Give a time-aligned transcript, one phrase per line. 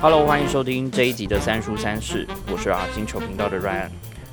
[0.00, 3.88] Hello，欢迎收听这一集的三叔三世，我是啊星球频道的 Ryan。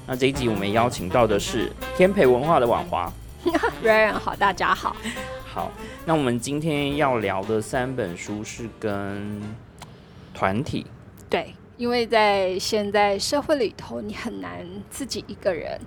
[0.05, 3.11] 那这一集我们邀请到的是天培文化的婉华。
[3.83, 4.95] Ryan 好，大家好。
[5.47, 5.71] 好，
[6.05, 9.41] 那我们今天要聊的三本书是跟
[10.31, 10.85] 团体。
[11.29, 15.79] 对，因为在现在社会里头，你很难自己一个人，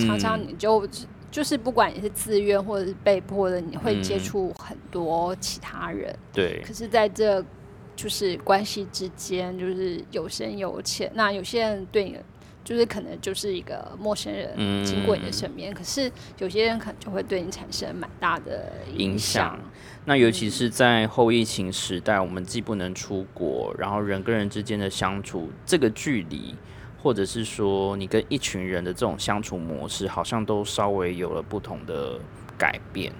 [0.00, 0.86] 常常你就
[1.30, 6.14] 就是不管你是自愿或者是被迫的，你会接触很多其他人。
[6.32, 6.60] 对。
[6.66, 7.42] 可是在这
[7.94, 11.10] 就是关系之间，就是有深有浅。
[11.14, 12.18] 那有些人对你，
[12.64, 19.58] 就是可能就是一个陌生人经过你的身边，可是有些人可能就会对你产生蛮大的影响。
[20.04, 26.54] 那尤其是在后疫情时代，我们既不能出国，然后人跟人之间的相处，这个距离，
[27.02, 32.18] 或者是说你跟一群人的这种相处模式，好像都稍微有了不同的
[32.58, 33.12] 改变。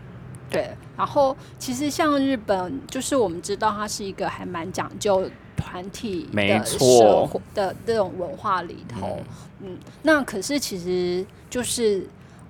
[0.51, 9.19] 对，然后其实像日本，就是我们知道它是一个还蛮讲究团体的社会的这种文化里头，
[9.61, 12.07] 嗯，那可是其实就是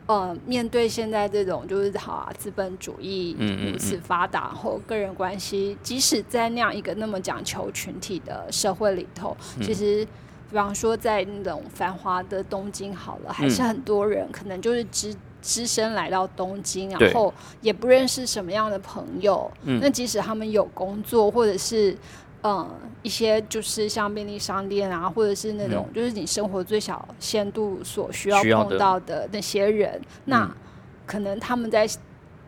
[0.06, 3.36] 呃，面对现在这种就是好啊，资本主义
[3.70, 10.05] 如此发达，后个人关系，即使在那样一个那么讲求群体的社会里头，其实
[10.50, 15.14] 比方说在那种繁华的东京好了，还是很多人可能就是只。
[15.45, 19.50] 只身来到东京，然后也不认识什么样的朋友。
[19.64, 21.97] 那即使他们有工作，或者是
[22.42, 22.70] 嗯
[23.02, 30.54] 一些就是像便利商店啊，或者是那种就是你生活最小限度所需要碰到的那些人，那
[31.06, 31.88] 可能他们在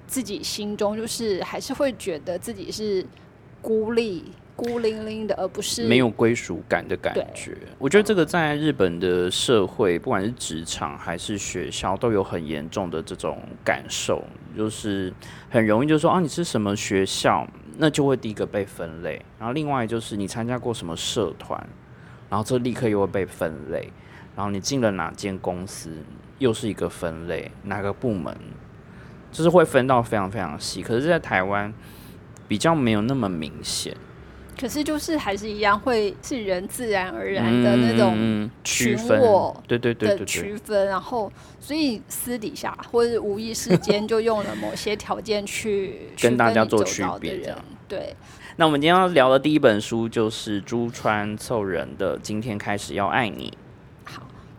[0.06, 3.04] 自己心中就是还是会觉得自己是
[3.60, 4.24] 孤立。
[4.56, 7.58] 孤零零的，而不是没有归属感的感觉。
[7.76, 14.22] 我觉得这个在日本的社会，不管是职场还是学校，都有很严重的这种感受，
[14.56, 15.12] 就是
[15.50, 17.44] 很容易就说啊，你是什么学校，
[17.76, 19.20] 那就会第一个被分类。
[19.38, 21.66] 然后另外就是你参加过什么社团，
[22.28, 23.92] 然后这立刻又会被分类。
[24.36, 25.90] 然后你进了哪间公司，
[26.38, 28.36] 又是一个分类，哪个部门，
[29.30, 30.82] 就是会分到非常非常细。
[30.82, 31.72] 可是，在台湾
[32.48, 33.96] 比较没有那么明显。
[34.58, 39.20] 可是就是还是一样，会是人自然而然的那种区分，
[39.66, 40.86] 对对对的区分。
[40.86, 47.38] 然后，所以私底下或者无意之间就用了某些条件去跟大家做区别。
[47.40, 48.14] 这样对。
[48.56, 53.50] 那我们今天要聊的第一本书就是朱川凑人的《今天开始要爱你》。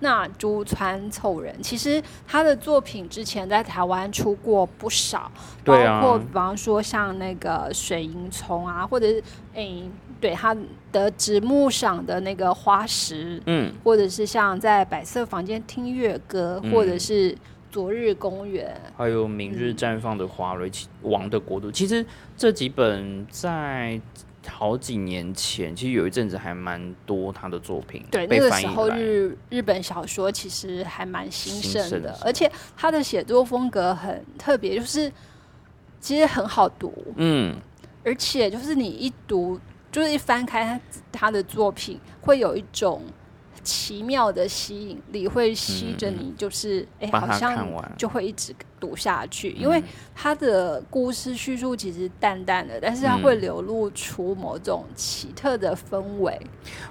[0.05, 5.31] 那珠川凑人，其实他的作品之前在台湾出过不少，
[5.63, 9.23] 包括比方说像那个水银虫啊，或者是
[9.55, 9.83] 诶，
[10.21, 10.55] 对他
[10.91, 17.35] 的直木赏的那个花石，嗯，或者是像在百色房间听乐歌，或者是
[17.71, 22.05] 昨日公园，还有明日绽放的花蕊，王的国度，其实
[22.37, 23.99] 这几本在。
[24.47, 28.03] 好几年前，其实有一阵子还蛮多他的作品。
[28.11, 35.11] 对，那个时候日日本小说其实还蛮兴盛的，而且他的写作风格很特别，就是
[35.99, 36.93] 其实很好读。
[37.17, 37.55] 嗯，
[38.03, 39.59] 而且就是你一读，
[39.91, 40.79] 就是一翻开他
[41.11, 43.01] 他的作品，会有一种。
[43.65, 47.67] 奇妙的吸引力会吸着你，就是哎，好像
[47.97, 49.49] 就会一直读下去。
[49.53, 49.83] 因为
[50.13, 56.39] 他的故事叙述其实淡淡的，但是他会流露出某种奇特的氛围。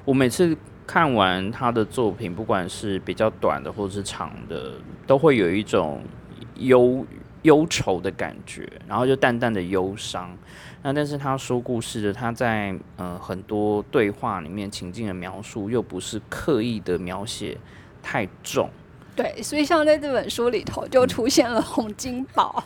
[0.05, 0.55] 我每次
[0.87, 4.75] 看完他的作品，不管是比较短的或者是长的，
[5.07, 6.03] 都会有一种
[6.57, 7.07] 忧
[7.43, 10.37] 忧愁的感觉，然后就淡淡的忧伤。
[10.87, 17.57] 那但是他说故事的，他在呃很多对话里面情境的描述又不是刻意的描写
[18.03, 18.69] 太重，
[19.17, 22.63] 对，所以像在这本书里头就出现了洪金宝，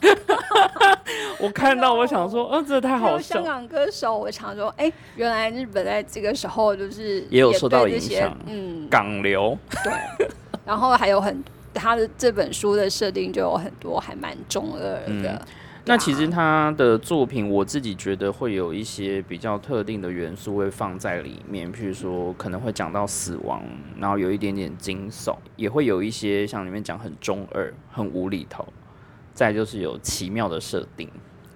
[1.38, 3.36] 我看到我想说，嗯，这太好笑。
[3.36, 9.56] 香港歌手，我常说，哎，原来日本在这个时候就是也有受到影响，嗯，港流，
[10.18, 10.28] 对，
[10.64, 11.40] 然后还有很
[11.72, 15.46] 他的这本书的设定就有很多还蛮中二的。
[15.88, 23.62] 那其实他的作品，我自己觉得会有一些比较特定的元素会放在里面，譬如说可能会讲到死亡，
[23.98, 28.68] 然后有一点点惊悚，也会有一些像里面讲很中二、很无厘头，
[29.32, 31.08] 再就是有奇妙的设定。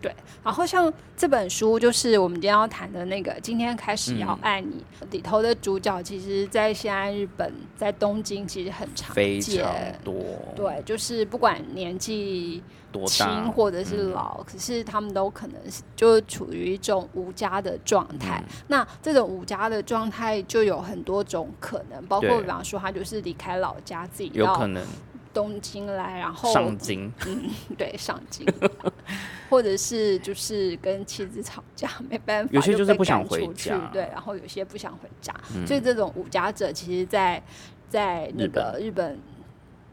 [0.03, 0.13] 对，
[0.43, 10.15] 然后像这本书，就是我们今天要谈的那个，今天开始要爱你里头的主角，其实，在现在日本，在东京其实很常见，多
[10.57, 12.61] 对，就是不管年纪
[13.07, 18.43] 轻或者是老，可是他们都可能是就处于一种无家的状态。
[18.67, 24.85] 那这种无家的状态就有很多种可能，包括比方说他就是离开老家，自己有可能。
[25.33, 27.45] 东京来，然后上京，嗯，
[27.77, 28.47] 对，上京，
[29.49, 35.35] 或者是就是跟妻子吵架，没办法，有些就是不想回家，对，然后有些不想回家，
[35.67, 37.43] 所以这种无家者，其实，在
[37.89, 39.19] 在那个日本，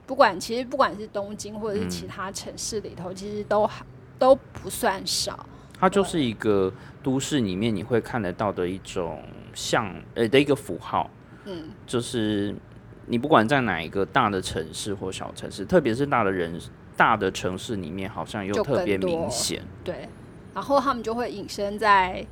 [0.06, 3.69] 不管其实不管是东京或者是其他城市里头，其实都
[4.18, 5.45] 都不算少。
[5.80, 11.09] 它就是一个都市里面你会看得到的一种像呃的一个符号，
[11.45, 12.56] 嗯，就是。
[13.10, 16.62] 你不管在哪一个大的城市或小城市，特别是大的人
[16.96, 19.62] 大的城市里面，好像又特别明显。
[19.84, 20.08] 对，
[20.54, 22.24] 然后他们就会隐身在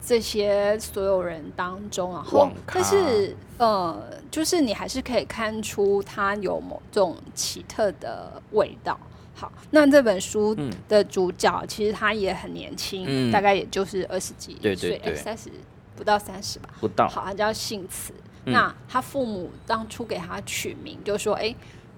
[0.00, 8.98] 这些所有人当中，然后但是呃，就是你还是可以看出它有某种奇特的味道。
[9.34, 10.56] 好，那这本书
[10.88, 15.50] 的主角其实他也很年轻，大概也就是二十几岁，三十
[15.94, 17.06] 不到三十吧，不到。
[17.06, 18.14] 好，他叫幸慈。
[18.44, 21.54] 那他父母当初给他取名，就说：“哎，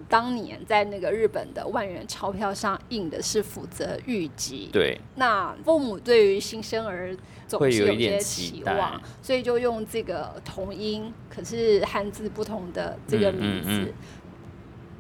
[0.09, 5.01] 当年在那个日本的万元钞票上印的是福泽谕吉。”对。
[5.15, 7.17] 那父母对于新生儿
[7.49, 13.95] 总是有一些期望，所以就用这个同音，可是汉字不同的这个名字，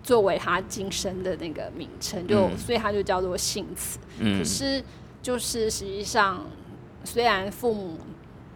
[0.02, 3.98] 作为他今生的那个名称，就所以他就叫做姓词。
[4.18, 4.38] 嗯。
[4.38, 4.82] 可是
[5.20, 6.46] 就是实际上，
[7.04, 7.98] 虽然父母。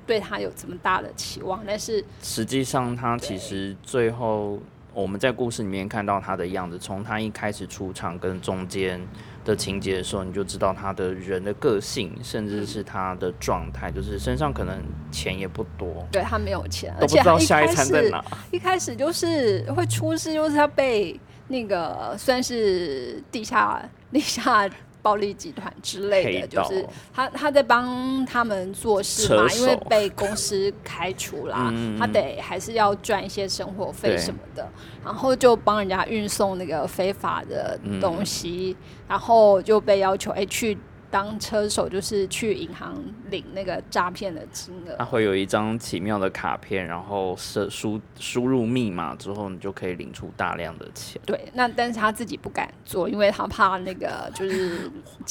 [0.09, 4.59] 对他有这么大的期望，但是实际上他其实最后
[4.95, 8.99] 我们在故事里面看到他的样子，从他一开始出场跟中间
[9.45, 14.83] 的情节的时候，你就知道他的人的个性，甚至是他的状态，就是身上可能
[15.13, 18.25] 钱也不多，对他没有钱，都不知道下一餐在哪。
[18.51, 24.69] 一开始就是会出事，就是他被那个算是地下地下。
[25.03, 34.69] 暴力集团之类的，就是他他在帮他们做事嘛，因为被公司开除啦，他得还是要赚一些生活费什么的，
[35.05, 40.77] 然后就帮人家运送那个非法的东西，然后就被要求哎去。
[41.11, 42.95] 当车手就是去银行
[43.31, 51.21] 领那个诈骗的金额，他会有一张奇妙的卡片，然后设输输入密码之后，你就可以领出大量的钱。
[51.25, 54.91] 对，那但是他自己不敢做，因为他怕那个就是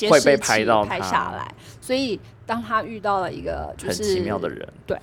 [0.09, 1.53] 会被拍到拍下来。
[1.79, 5.00] 所以当他遇到了一个就是奇妙的人，对，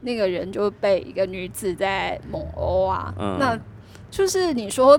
[0.00, 3.58] 那个人就被一个女子在猛殴啊，那
[4.10, 4.98] 就是你说。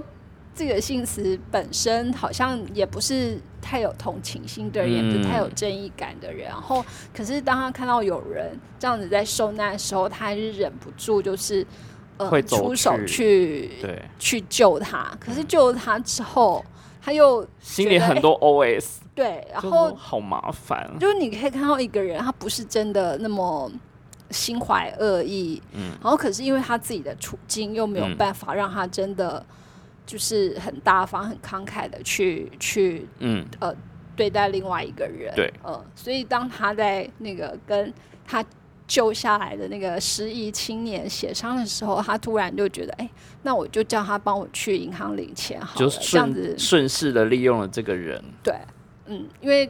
[0.60, 6.48] 这个姓词本身好像也不是太有同情心的人，也不太有正义感的人。
[6.48, 11.68] 然后，可是当他看到有人这样子在受难的时候，他还是忍不住，就是
[12.16, 15.12] 呃出手去对去救他。
[15.20, 16.64] 可是救了他之后，
[17.02, 19.00] 他又心里很多 OS。
[19.14, 20.90] 对，然后好麻烦。
[20.98, 23.70] 就是你可以看到一个人，他不是真的那么
[24.32, 29.46] 心怀恶意，嗯，然后可是因为他自己的处境，又没有办法让他真的。
[30.08, 33.46] 就是很大方、很慷慨的去去，嗯。
[33.60, 33.72] 呃，
[34.16, 37.94] 对待另外一个人，对，呃，所以当他在那个跟
[38.26, 38.44] 他
[38.88, 43.08] 救下来的那个失忆青年协商的时候，他突然就觉得，哎，
[43.44, 46.58] 那我就叫他帮我去银行领钱，好了，这样子。
[46.58, 48.56] 顺势的利用了这个人，对，
[49.06, 49.70] 嗯，因为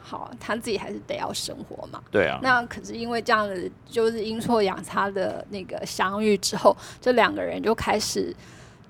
[0.00, 8.32] 好他自己还是得要生活嘛，对啊，那可是因为这样子，就是阴错阳差的那个相遇之后，这两个人就开始。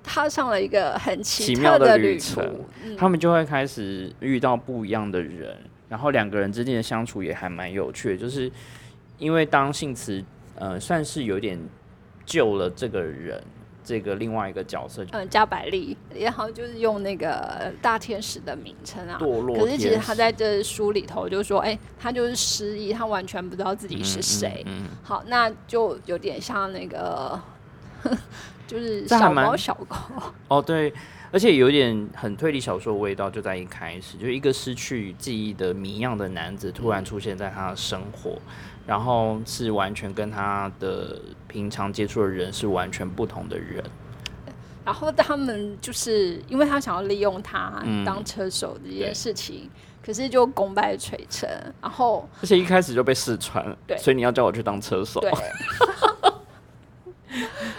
[0.03, 2.59] 踏上了一个很奇妙的旅程，
[2.97, 5.55] 他们就会开始遇到不一样的人，
[5.87, 8.17] 然后两个人之间的相处也还蛮有趣的。
[8.17, 8.51] 就是
[9.17, 10.23] 因为当幸慈
[10.55, 11.59] 呃算是有点
[12.25, 13.41] 救了这个人，
[13.83, 19.55] 这个另外一个角色，嗯，加百利也好，就是用那个大天使的名称啊，堕落。
[19.57, 24.63] 可是其实他在这书里头就说，哎，他就是失忆，他完全不知道自己是谁。
[24.65, 27.39] 嗯好，那就有点像那个。
[28.71, 29.97] 就是小猫小狗
[30.47, 30.93] 哦，对，
[31.29, 38.37] 而且有点很推理小说的味道，就在一开始，就一个失去记忆的谜样的男子突然出现在他的生活，
[38.87, 43.83] 然后是完全跟他的平常接触的人是完全不同的人，
[44.85, 49.69] 然后他们就是因为他想要利用他当车手这件事情，
[50.01, 51.45] 可是就功败垂成，
[51.81, 55.29] 然后而且一开始就被试穿，对，所以你要叫我去当车手， 对，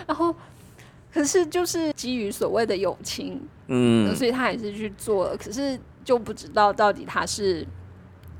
[0.06, 0.36] 然后。
[1.12, 5.36] 可是就是基于所谓的友情，嗯，所以他还是去做了。
[5.36, 7.66] 可是就不知道到底他是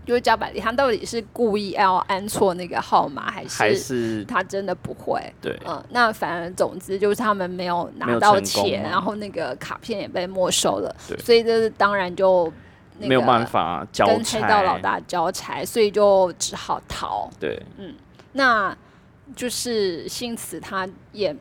[0.07, 5.21] 就是加百利，他到底是故意要按错那个号码，还是还是他真的不会？
[5.41, 12.51] 对，嗯，那反而总之就是他们没有拿到钱，然后那个卡片也被没收了，所以这当然就
[12.99, 17.29] 没有办法交跟黑道老大交差，所以就只好逃。
[17.39, 17.95] 对，嗯，
[18.33, 18.75] 那
[19.37, 21.37] 就是幸此他也。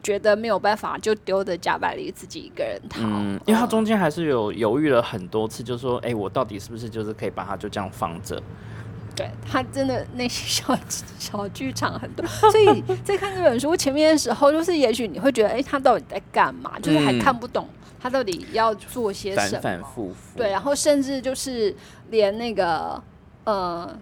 [0.00, 3.00] 觉得没有办法，就丢着加百利自己一个人逃。
[3.02, 8.42] 嗯，因为他中间还是有犹豫了很多次，就说：“哎，我到底是不是就是可以把他就这样放着？”
[9.16, 10.78] 对他真的那些小
[11.18, 17.68] 小剧场很多，所以 在看这本书前面的时候，就是也许你会觉得：“哎，他到底在干嘛？”就是还看不懂
[18.00, 19.60] 他到底要做些什么。
[19.60, 20.38] 反反复复。
[20.38, 21.74] 对，然后甚至就是
[22.10, 23.02] 连那个
[23.44, 23.92] 呃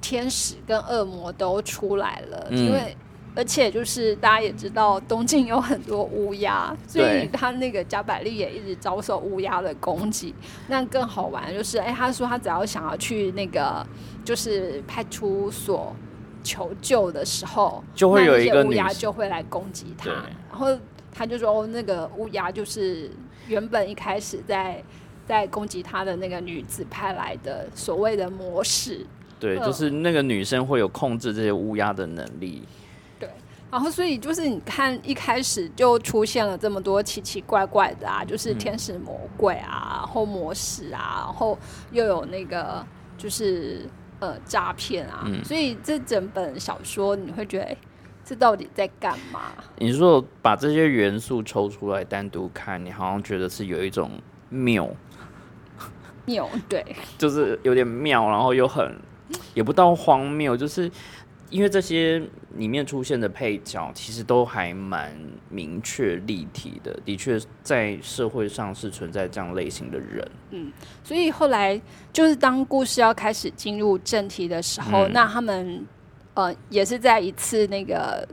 [0.00, 2.96] 天使跟恶魔都出来了，因为。
[3.36, 10.34] 而且就是大家也知道，东京有很多乌鸦，所以他那个加百利也一直遭受乌鸦的攻击。
[10.68, 13.86] 那更好玩就是，哎，他说他只要想要去那个
[14.24, 15.94] 就是派出所
[16.42, 20.08] 求救的时候，就会有一个乌鸦就会来攻击他。
[20.10, 20.66] 然后
[21.12, 23.10] 他就说，哦，那个乌鸦就是
[23.48, 24.82] 原本一开始在
[25.26, 29.06] 在攻击他的那个女子派来的所谓的模式。
[29.38, 32.62] 对，就是那个女生会有控制这些乌鸦的能力。
[33.76, 41.58] 然后，所以就是你看，一开始就出现了这么多奇奇怪怪的啊，就是天使魔鬼啊，然后魔使啊，然后
[41.90, 42.82] 又有那个
[43.18, 43.86] 就是
[44.18, 47.76] 呃诈骗啊，所以这整本小说你会觉得，哎，
[48.24, 49.52] 这到底在干嘛？
[49.76, 54.10] 你说把这些元素抽出来单独看，你好像觉得是有一种
[54.48, 54.88] 妙，
[56.24, 56.82] 妙对，
[57.18, 58.98] 就是有点妙，然后又很
[59.52, 60.90] 也不到荒谬，就是。
[61.48, 62.20] 因为这些
[62.56, 65.16] 里面出现的配角，其实都还蛮
[65.48, 70.28] 明确立体的，的确在社会上是存在这样类型的人。
[70.50, 70.72] 嗯，
[71.04, 71.80] 所以后来
[72.12, 75.86] 就是当故事要开始进入正题的时候，那他们
[76.34, 78.26] 呃也是在一次那个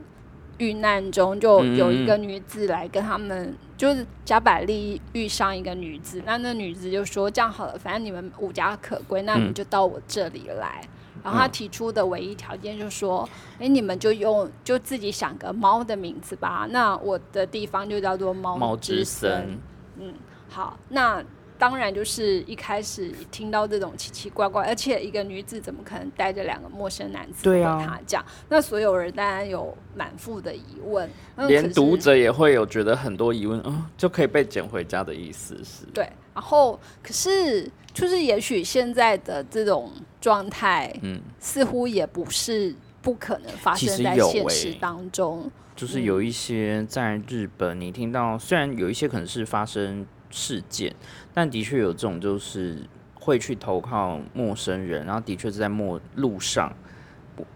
[0.58, 10.82] 遇难中，就有一个女子来跟他们，就是贾百利遇上一个女子，那那女子就说：“这样好了，反正你们无家可归，那你就到我这里来。”
[11.24, 13.26] 然后他提出的唯一条件就是说
[13.58, 16.68] ：“哎，你们就用就自己想个猫的名字吧。
[16.70, 19.58] 那我的地方就叫做猫猫之森。
[19.98, 20.12] 嗯，
[20.50, 20.78] 好。
[20.90, 21.24] 那
[21.56, 28.22] 当然就是一开始听到这种奇奇怪怪，而且一个女子怎么可能带着两个陌生男子对他讲？
[28.50, 31.08] 那所有人当然有满腹的疑问，
[31.48, 35.86] 连读者也会有觉得很多疑问啊，就可以被捡回家的意思是？
[35.94, 36.06] 对。
[36.34, 37.70] 然后可是。
[37.94, 39.88] 就是也许现在的这种
[40.20, 45.48] 状态，嗯，似乎也不是不可能发生在现实当中。
[45.76, 50.92] 就是有一些在日本，你听到虽然有一些可能是发生事件，
[51.32, 52.78] 但的确有这种就是
[53.14, 56.74] 会去投靠陌生人，然后的确是在陌路上，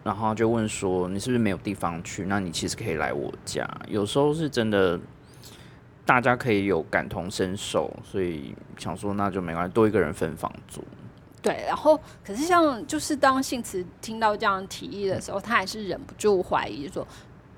[0.04, 2.26] 然后就问说你是不是没有地方去？
[2.26, 3.68] 那你其实可以来我家。
[3.88, 5.00] 有时候是真的。
[6.08, 10.82] 大家可以有感同身受，所以想说那就没关系，多一个人分房租。
[11.42, 17.06] 对，然后可是像就是当幸慈听到这样提议的时候，他还是忍不住怀疑说，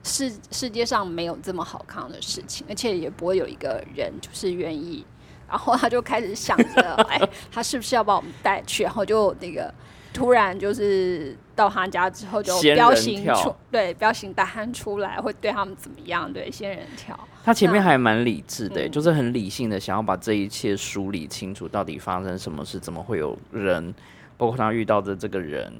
[0.03, 5.07] 世世界上没有这么好看的事情，而且也不会有一个人就是愿意。
[5.49, 7.21] 然后他就开始想着， 哎，
[7.53, 8.83] 他是不是要把我们带去？
[8.83, 9.73] 然后就那个。
[10.13, 16.31] 突然就是到他家之后就彪形出对彪形大汉出来会对他们怎么样？
[16.33, 23.95] 对仙人跳，他前面还蛮理智的，就是很理性的想要把这一切梳理清楚，到底发生什么事，怎么会有人，
[24.37, 25.73] 包括他遇到的这个人，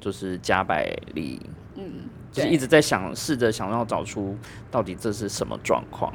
[0.00, 1.40] 就是加百利，
[1.76, 4.36] 嗯，就是一直在想，试着想要找出
[4.70, 6.12] 到底这是什么状况。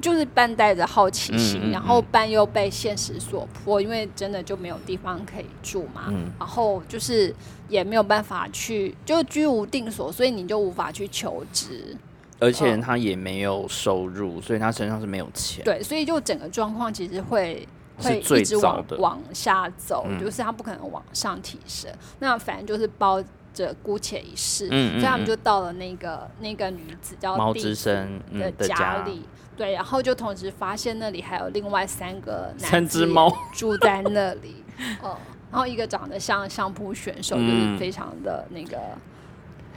[0.00, 6.04] 就是半带着好奇心，然后半又被现实所迫，因为真的就没有地方可以住嘛。
[6.38, 7.34] 然后就是
[7.68, 11.96] 也没有办法去，就居无定所，所以你就无法去求职。
[12.38, 15.64] 而且他也没有收入，所以他身上是没有钱。
[15.64, 17.66] 对，所以就整个状况其实会
[17.96, 21.90] 会一直往往下走，就是他不可能往上提升。
[22.20, 29.22] 那反正就是包着姑且一试，所以他们就到了那个那个女子叫猫之声的家里。
[29.56, 35.16] 对，然后就同时发现那里还有另外三个三只猫住在那里，嗯，
[35.50, 38.78] 然后一个长得像相扑选手，就是非常的那个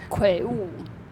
[0.07, 0.67] 魁梧，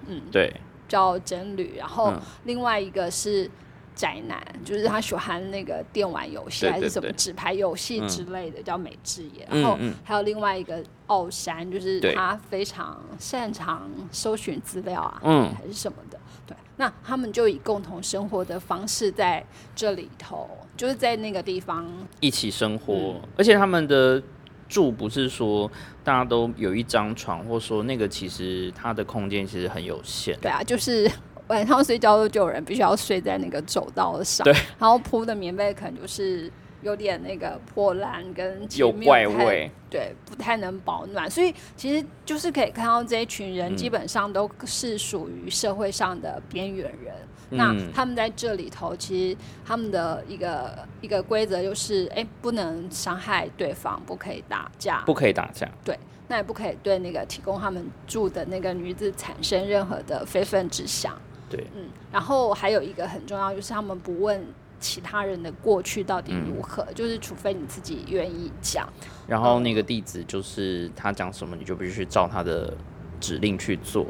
[0.05, 0.53] 嗯，对，
[0.89, 3.49] 叫真吕，然后另外一个是
[3.95, 16.19] 宅男，就是他喜欢那个电玩游戏还是什么纸牌游戏之类的，叫美智也，然后还有另外一个奥山，就是他非常擅长搜寻资料啊，嗯，还是什么的。
[16.47, 21.85] 对那他们就以共同生活的方式在这里头，就是在那个地方
[22.21, 24.23] 一起生活，而且他们的
[24.69, 25.69] 住不是说
[26.03, 30.37] 大家都有一张床，或者说那个其实它的空间其实很有限。
[30.39, 31.11] 对啊，就是
[31.49, 36.49] 晚上睡觉就有人必须要睡在那个走道上，对， 然后铺的棉被可能就是
[36.83, 41.29] 有点那个破烂跟有怪味，对，不太能保暖。
[41.29, 47.15] 所以其实就是可以看到这一群人基本上都是属于社会上的边缘人。
[47.49, 55.69] 那他们在这里头，其实他们的一个一个规则就是，哎，不能伤害对方，不可以打架，不可以打架。
[55.83, 61.17] 对，那也不可以对那个提供他们住的那个女子产生任何的非分之想。
[61.49, 64.45] 对，嗯，然后还有一个很重要，就是他们不问
[64.79, 68.87] 其他人的过去到底如何，就是除非你自己愿意讲。
[69.27, 72.71] 然后那个弟子就是他讲什么，你就必须照他的
[73.19, 74.05] 指令去做。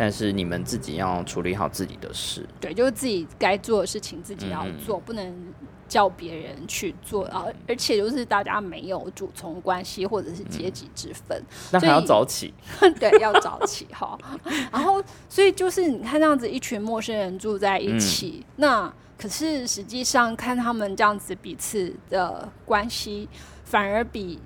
[0.00, 5.52] 但是你们自己要处理好自己的事，对，就是自己该做的事情自己要做，不能
[5.86, 7.44] 叫别人去做啊！
[7.68, 12.54] 而且就是大家没有主从关系或者是阶级之分，那还要早起，
[12.98, 14.18] 对，要早起哈。
[14.72, 23.28] 然后，所以就是你看这样子一群陌生人住在一起，那可是实际上看他们这样子彼此的关系，
[23.64, 24.40] 反而比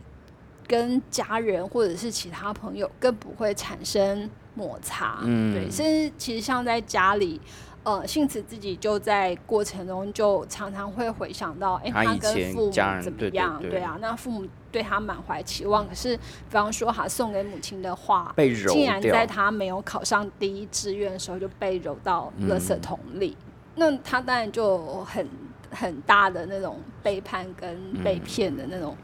[0.66, 4.28] 跟家人或者是其他朋友更不会产生。
[4.54, 5.20] 摩擦，
[5.52, 7.40] 对，甚至其实像在家里，
[7.82, 13.60] 呃，幸慈自己就在过程中就常常会回想到，哎，他跟父母怎么样？
[13.60, 13.80] 对。
[13.80, 18.32] 啊，那父母对他满怀期望，可是比方说他送给母亲的话，
[18.68, 23.36] 竟然在他没有考上第一志愿的时候就被揉到垃圾桶里，
[23.74, 25.28] 那他当然就很
[25.70, 28.96] 很大的那种背叛跟被骗的那种。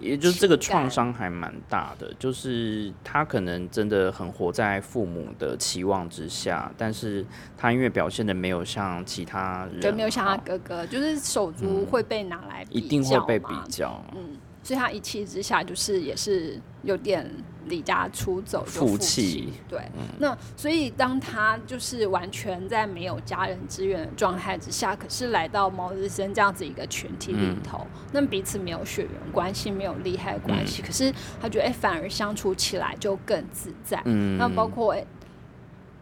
[0.00, 7.24] 也就是这个创伤还蛮大的，就是他可能真的很活在父母的期望之下，但是
[7.56, 14.36] 他因为表现的没有像其他人，就没有像他哥哥，就是手足会被拿来一定会被比较，嗯。
[14.60, 17.30] 所以他一气之下，就是也是有点
[17.68, 19.52] 离家出走就，负气。
[19.68, 19.80] 对，
[20.18, 34.02] 那所以当他就是完全在没有家人支援的状态之下，可是来到毛日生这样子一个群体里头，那彼此没有血缘关系，没有利害关系，可是他觉得哎，反而相处起来就更自在。
[34.06, 35.04] 嗯，那包括哎，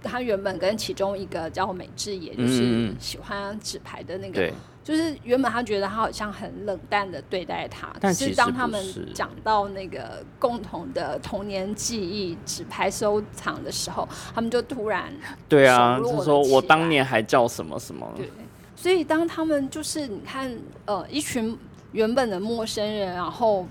[0.02, 4.50] 他原本跟其中一个叫美智，也就是喜欢纸牌的那个。
[4.86, 8.80] 就是原本他觉得他好像很冷淡的对待他，但是当他们
[9.12, 15.12] 讲到那个共同的童年记忆纸牌收藏的时候，他们就突然
[15.48, 18.08] 对啊，就说我当年还叫什么什么。
[18.14, 18.30] 对，
[18.76, 21.58] 所以当他们就是你看呃一群
[21.90, 23.66] 原本的陌生人，然后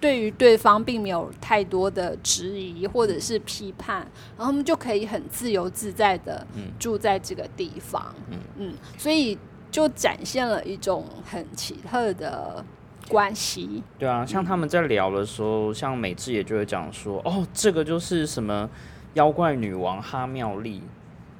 [0.00, 3.98] 对于对方并没有太多的质疑或者是批判，
[4.36, 6.44] 然后他们就可以很自由自在的
[6.80, 8.12] 住在这个地方。
[8.32, 9.38] 嗯嗯，所以。
[9.70, 12.64] 就展现了一种很奇特的
[13.08, 13.82] 关系。
[13.98, 18.68] 对啊，像他们在聊的时候，像美智也就会讲说：“哦，这个就是什么
[19.14, 20.82] 妖怪女王哈妙丽。”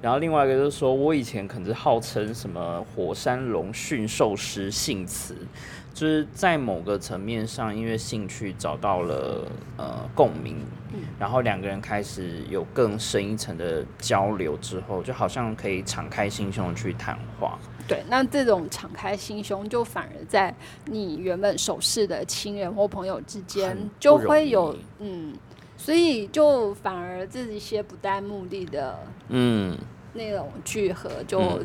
[0.00, 5.36] 然后另外一个就是说：“我以前可能是号称什么火山龙驯兽师幸词。”
[5.92, 9.44] 就是在某个层面上，因为兴趣找到了
[9.76, 10.56] 呃共鸣，
[11.18, 17.58] 然后两个人开始有更深一层的交流之后，就好像可以敞开心胸去谈话。
[17.88, 25.34] 对，那这种敞开心胸，就反而在你原本熟识的亲人或朋友之间，就会有嗯，
[25.76, 28.98] 所以就反而这一些不带目的的
[29.30, 29.76] 嗯
[30.12, 31.60] 那种聚合，就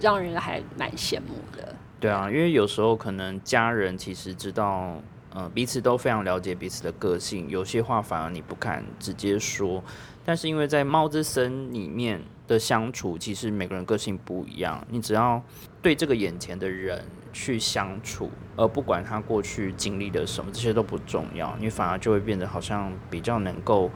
[0.00, 1.74] 让人还蛮羡慕的。
[1.98, 5.00] 对啊，因为有时候可能家人其实知道，
[5.32, 9.82] 呃，彼此都非常了解彼此的个性，有些话反而你不敢直接说。
[10.22, 15.42] 但是因为在猫之森里面的相处，其实每个人个性不一样，你只要
[15.82, 23.90] 对这个眼前的人去相处，而不管他过去经历的什么，这些都不重要，你反而就会变得好像比较能够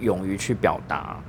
[0.00, 1.22] 勇于去表达。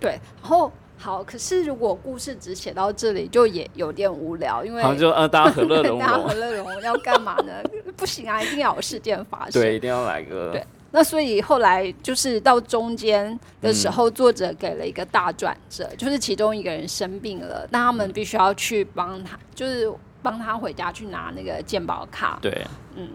[0.00, 0.72] 对，然后。
[1.00, 7.52] 好，可是如果故事只写到这里，就也有点无聊，因为就呃，大家和乐融融， 大家和乐融融要干嘛呢？
[7.96, 10.66] 不行啊，一定要有事件发生，对，一定要来个对。
[10.90, 23.08] 那所以后来就是到中间的时候，作者给了一个大转折，就是其中一个人生病了，那他们必须要去帮他，就是帮他回家去拿那个健保卡，对，嗯，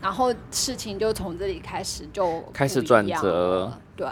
[0.00, 4.06] 然后事情就从这里开始就开始转折，对。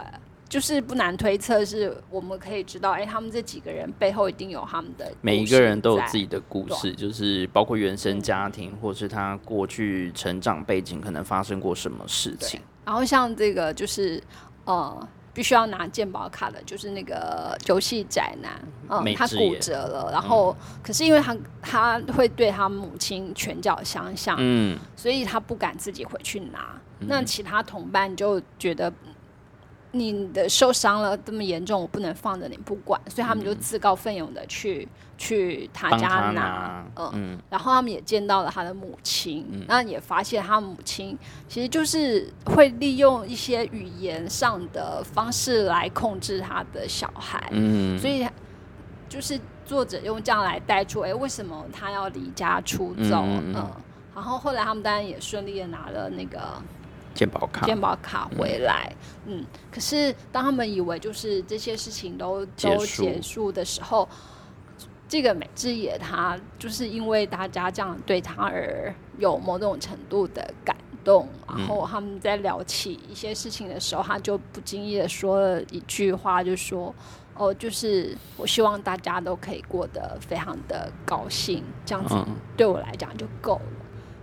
[0.49, 12.61] 就是不难推测，是我们可以知道，哎，他们这几个人背后一定有他们的每一个人都有自己的故事，就是包括原生家庭，或是他过去成长背景可能发生过什么事情。
[12.87, 14.23] 然后像这个就是
[14.63, 18.51] 呃，必须要拿鉴宝卡的，就是那个游戏宅男，
[18.87, 26.79] 嗯，他骨折了，然后可是因为他他会对他母亲拳脚相向，嗯，所以他不敢自己回去拿。
[26.99, 28.91] 那其他同伴就觉得。
[29.91, 48.27] 你的受伤了这么严重，我不能放着你不管，所以他们就自告奋勇的去去他家拿，嗯，然后他们也见到了他的母亲，那也发现他母亲其实就是会利用一些语言上的方式来控制他的小孩，嗯，所以
[49.09, 53.23] 就是作者用这样来带出，哎，为什么他要离家出走？
[53.23, 53.53] 嗯，
[54.13, 56.39] 然后后来他们当然也顺利的拿了那个。
[57.13, 64.07] 鉴宝卡，鉴宝卡回来，嗯，可是当他们以为就是这些事情都都结束的时候，
[65.07, 76.93] 这个美智也他就是因为大家这样对他而有某种程度的感动，然后他们在聊起一些事情的时候，他就不经意的说了一句话，就说
[77.35, 82.15] ：“哦，就是我希望大家都可以过得非常的高兴，这样子
[82.57, 83.61] 对我来讲就够了。”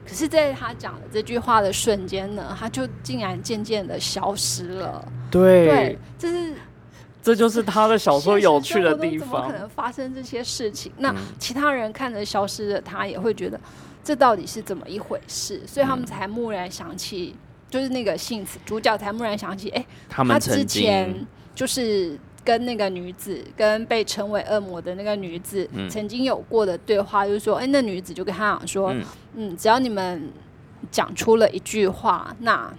[0.06, 5.02] 可是，在他讲了这句话的瞬间呢，他就竟然渐渐的消失了。
[5.30, 6.52] 对，这是
[7.24, 9.28] 这就是他的小说有趣的地方。
[9.28, 10.92] 怎么可能发生这些事情？
[10.98, 13.58] 那其他人看着消失的他，也会觉得
[14.04, 15.62] 这到底是怎么一回事？
[15.66, 17.34] 所以他们才蓦然想起，
[17.70, 22.18] 就是那个幸子主角才蓦然想起，哎，他之前就是。
[22.46, 28.94] 跟那个女子，跟被称为恶魔的那个女子，曾经有过的对话，就是说，哎，那女子就跟他讲说，
[29.34, 30.30] 嗯，只要你们
[30.90, 32.70] 讲出了一句话，那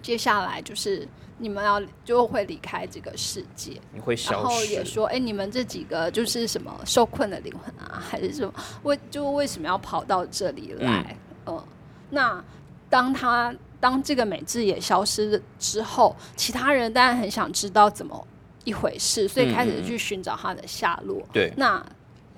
[0.00, 1.06] 接下来就是
[1.42, 4.34] 你们要就会离开这个世界，你会消失。
[4.34, 8.54] 然后也说，哎，你们这几个就是什么受困的灵魂啊，还是什么？
[8.84, 11.16] 为就为什么要跑到这里来？
[11.46, 11.62] 嗯，
[12.08, 12.42] 那
[12.88, 18.26] 当他当这个美智也消失了之后，其他人当然很想知道怎么。
[18.64, 21.20] 一回事，所以开始去寻找他的下落。
[21.32, 21.84] 对，那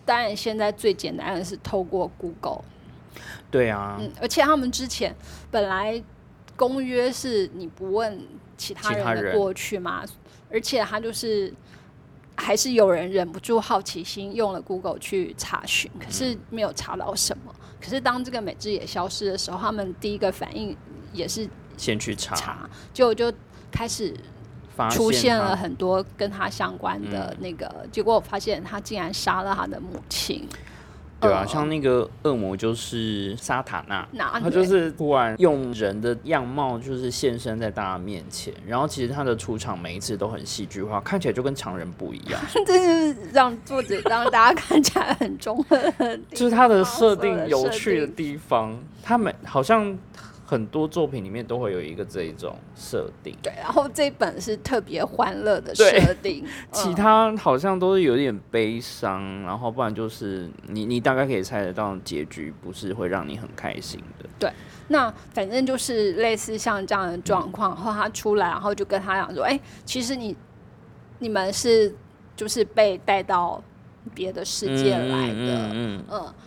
[0.06, 2.64] 当然现在最简单的是透过 Google。
[3.50, 5.14] 对啊，嗯，而且他们之前
[5.50, 6.02] 本来
[6.56, 8.20] 公约是你不问
[8.56, 10.04] 其他人的过去吗，
[10.50, 11.52] 而且他就是
[12.36, 17.54] 还是有人忍不住好奇心用了 Google 去查询，可是没有查到什么。
[17.80, 20.76] 可是当这个美智也消失的时候，他们第一个反应
[21.12, 23.32] 也是先去查，查就就
[23.70, 24.14] 开始。
[24.90, 30.48] 出现了很多跟他相关的那个，结果我发现他竟然杀了他的母亲。
[31.24, 34.06] 对啊，像那个恶魔就是沙塔纳，
[34.40, 42.40] 他就是突然用人的样貌就是现身在大家面前，然后其实他的出场每一次都很戏剧化，看起来就跟常人不一样。
[42.66, 49.96] 这就是让作者让大家看起来很中二，就是他的设定有趣的地方，他每好像。
[50.54, 64.28] 很多作品里面都会有一个这一种设定，对，然后这一本是特别欢乐的设定， 其他好像都是有点悲伤，然后不然就是你你大概可以猜得到结局不是会让你很开心的。
[64.38, 64.52] 对，
[64.86, 70.36] 那反正就是类似像这样的状况，然后他出来，然后就跟他讲说：“哎，其实你
[71.18, 71.92] 你们是
[72.36, 73.60] 就是被带到。”
[74.12, 76.04] 别的世界来的，嗯，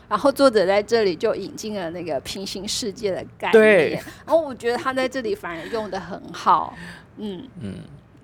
[0.08, 3.92] 然后作者在这里就引进了那个平行世界的概念，
[4.26, 6.78] 然后我觉得他在这里反而用的很好，
[7.18, 7.76] 嗯嗯，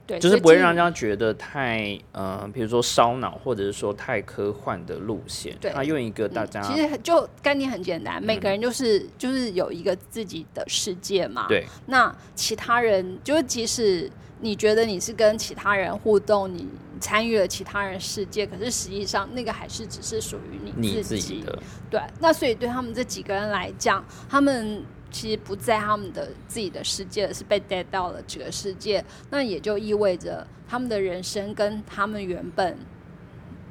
[0.06, 14.10] 对，就是不会让人家觉得太呃，比如说烧脑或者是说太科幻的路线，他用一个大家其实就概念很简单，每个人就是就是有一个自己的世界嘛，对，那其他人就是即使。
[14.40, 16.68] 你觉得你是跟其他人互动，你
[17.04, 21.62] 参与了其他人世界，可是实际上那个还是只是属于你自己的。
[21.92, 29.04] 对，那所以对他们这几个人来讲，他们其实不在他们的自己的世界，是被带到了这个世界。
[29.30, 32.78] 那也就意味着他们的人生跟他们原本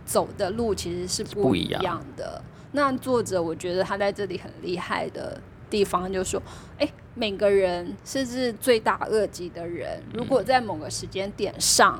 [0.05, 2.45] 走的路其实是不一样的。
[2.73, 5.41] 那作者我觉得他在这里很厉害的。
[5.73, 6.39] 地方就说，
[6.79, 11.99] 哎，每个人甚至罪大恶极的人，如果在某个时间点上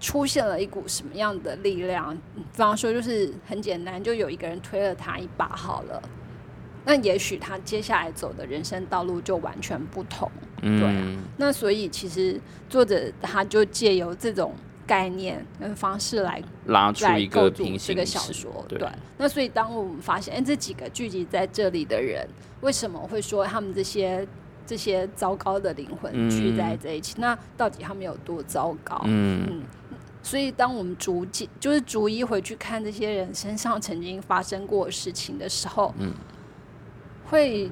[0.00, 6.02] 出现了一股什么样的力量，比方说就是很简单，就有一个人推了他一把好了，
[6.84, 10.30] 那也许他接下来走的人生道路就完全不同。
[10.60, 14.52] 对啊，那所以其实作者他就借由这种。
[14.88, 18.88] 概念跟方式来拉出一个平行这个小说，对。
[19.18, 22.26] 那所以当我们发现，哎，这几个聚集在这里的人，
[22.62, 24.26] 为什么会说他们这些
[24.66, 27.14] 这些糟糕的灵魂聚在在一起？
[27.18, 29.02] 那到底他们有多糟糕？
[29.04, 29.62] 嗯嗯。
[30.28, 36.12] 所以当我们逐渐就是逐一回去看这些人身上曾经发生过事情的时候，嗯，
[37.24, 37.70] 会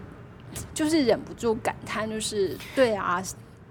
[0.72, 3.22] 就是忍不住感叹，就是对啊。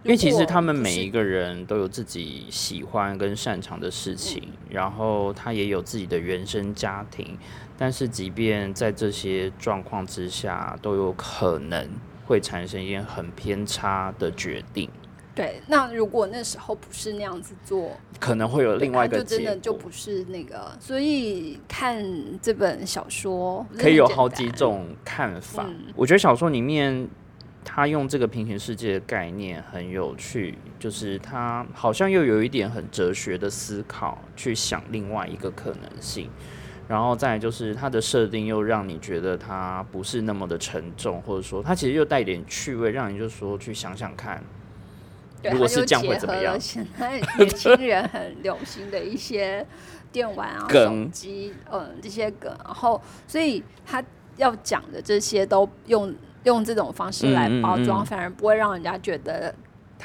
[0.04, 7.36] 因为其实他们每一个人都有自己喜欢跟擅长的事情，然后他也有自己的原生家庭，
[7.76, 11.90] 但是即便在这些状况之下，都有可能
[12.28, 14.88] 会产生一些很偏差的决定。
[15.36, 20.72] 对，那如果那时候不是那样子做，可能会有另外一个就真的就不是那个。
[20.80, 22.02] 所以看
[22.42, 25.66] 这本小说可以有好几种看法。
[25.94, 27.06] 我觉得小说里面
[27.66, 36.30] 他用这个平行世界的概念很有趣，就是他好像又有一点很哲学的思考，去想另外一个可能性。
[36.88, 44.42] 然后再就是它的设定又让你觉得它不是那么的沉重，或者说它其实又带点趣味，让你就说去想想看。
[45.52, 46.60] 如果是这样会怎么样？
[46.60, 49.66] 现在年轻人很流行的一些
[50.12, 54.04] 电玩啊、手机，嗯，这些梗，然后所以他
[54.38, 59.54] 要讲的这些都用用这种方式来包装，反而不会让人家觉得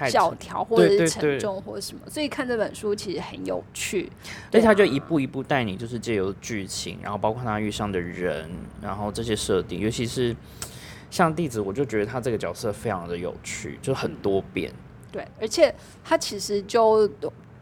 [0.08, 2.00] 教条或者是沉重或者什么。
[2.08, 4.10] 所以看这本书其实很有趣，
[4.50, 8.50] 所以他就一步一步带你，就是借由剧情，然后包括他遇上的人，
[8.80, 10.34] 然后这些设定，尤其是
[11.10, 14.72] 像弟子，我就觉得他这个角色非常的有趣，就很多变。
[15.12, 17.08] 对，而且他其实就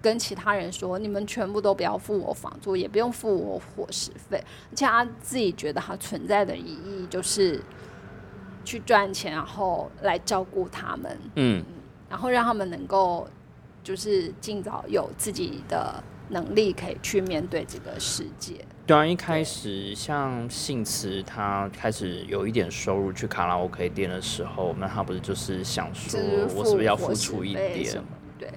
[0.01, 7.61] 跟其他人说：“你们全部都不要付我房租，也不用付我伙食费。”而且他自己觉得他存在的意义就是
[8.65, 11.65] 去赚钱，然后来照顾他们，嗯，
[12.09, 13.27] 然后让他们能够
[13.83, 18.65] 就是尽早有自己的能力，可以去面对这个世界。
[18.89, 26.19] 对啊，一开始像信慈他开始有一点收入去卡拉 OK 店的时候，那他不是就是想说，
[26.57, 28.03] 我是不是要付出一点？
[28.39, 28.51] 对。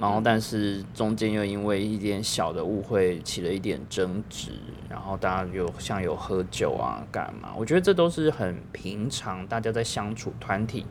[0.00, 4.52] 然后，但是中间又因为一点小的误会起了一点争执，
[4.88, 7.50] 然后大家有像有喝酒啊，干嘛？
[7.54, 10.86] 我觉得这都是很平常，大家在相处团体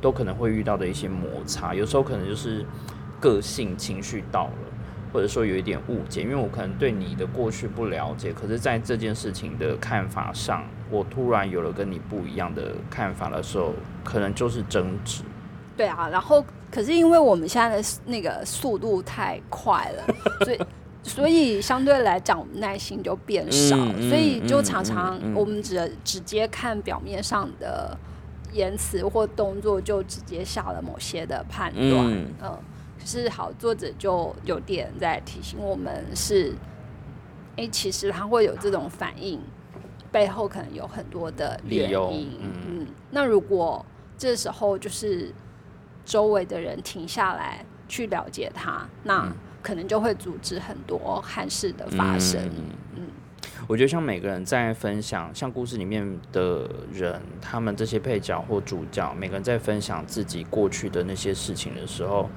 [0.00, 2.64] 都可能会遇到的一些摩擦，有时候可能就是
[3.20, 4.52] 个性情绪到了。
[5.12, 15.22] 或者说有一点误解，因为我可能对你的过去不了解，可是在这件事情的看法上，我突然有了跟你不一样的看法的时候，可能就是争执。
[15.76, 20.60] 对啊，然后可是因为我们现在的那个速度太快了，所以
[21.02, 23.76] 所以相对来讲耐心就变少，
[24.08, 27.96] 所以就常常我们只直接看表面上的
[28.52, 32.58] 言辞或动作，就直接下了某些的判断，嗯。
[33.04, 36.54] 是好，作者就有点在提醒我们是，
[37.56, 39.40] 哎，其实他会有这种反应，
[40.10, 42.38] 背后可能有很多的原因。
[42.40, 43.84] 嗯，那如果
[44.16, 45.32] 这时候就是
[46.04, 49.30] 周围的人停下来去了解他，那
[49.62, 52.40] 可能就会阻止很多憾事的发生。
[52.94, 53.08] 嗯，
[53.66, 62.30] 我觉得像每个人在分享，像故事里面的人，他们这些配角或主角，每个人在分享自己过去的那些事情的时候。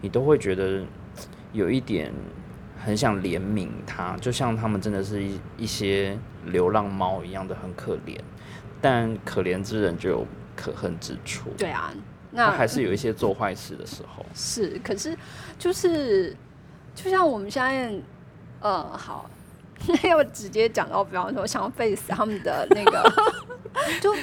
[0.00, 0.84] 你都会觉得
[1.52, 2.12] 有一点
[2.84, 8.18] 很想怜悯他，就像他们真的是一一些流浪猫一样的很可怜，
[8.80, 11.50] 但可怜之人就有可恨之处。
[11.56, 11.92] 对啊，
[12.30, 14.24] 那还是有一些做坏事的时候。
[14.34, 15.16] 是，可是
[15.58, 16.36] 就是
[16.94, 17.92] 就像我们现在，
[18.60, 19.28] 呃，好，
[20.04, 23.12] 要直接讲到，比方说像 Face 他们的那个，
[24.00, 24.14] 就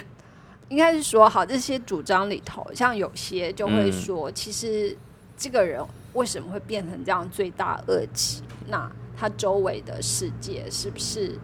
[0.70, 4.96] 应该是说，好，这些主张里头，像有些就会说，其实。
[5.36, 8.42] 这个人为什么会变成这样罪大恶极？
[8.68, 11.38] 那他周围的世界是不是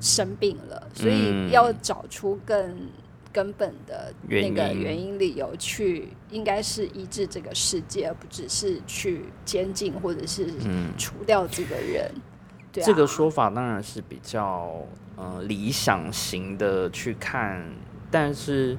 [0.00, 0.88] 生病了？
[0.94, 2.88] 所以要找出更
[3.32, 10.52] 根本的那个原因理由，去应该是医治这个世界，而不只是去监禁或者是
[10.98, 12.10] 除掉这个人。
[12.72, 14.84] 这个说法当然是比较
[15.16, 17.64] 呃理想型的去看，
[18.10, 18.76] 但是。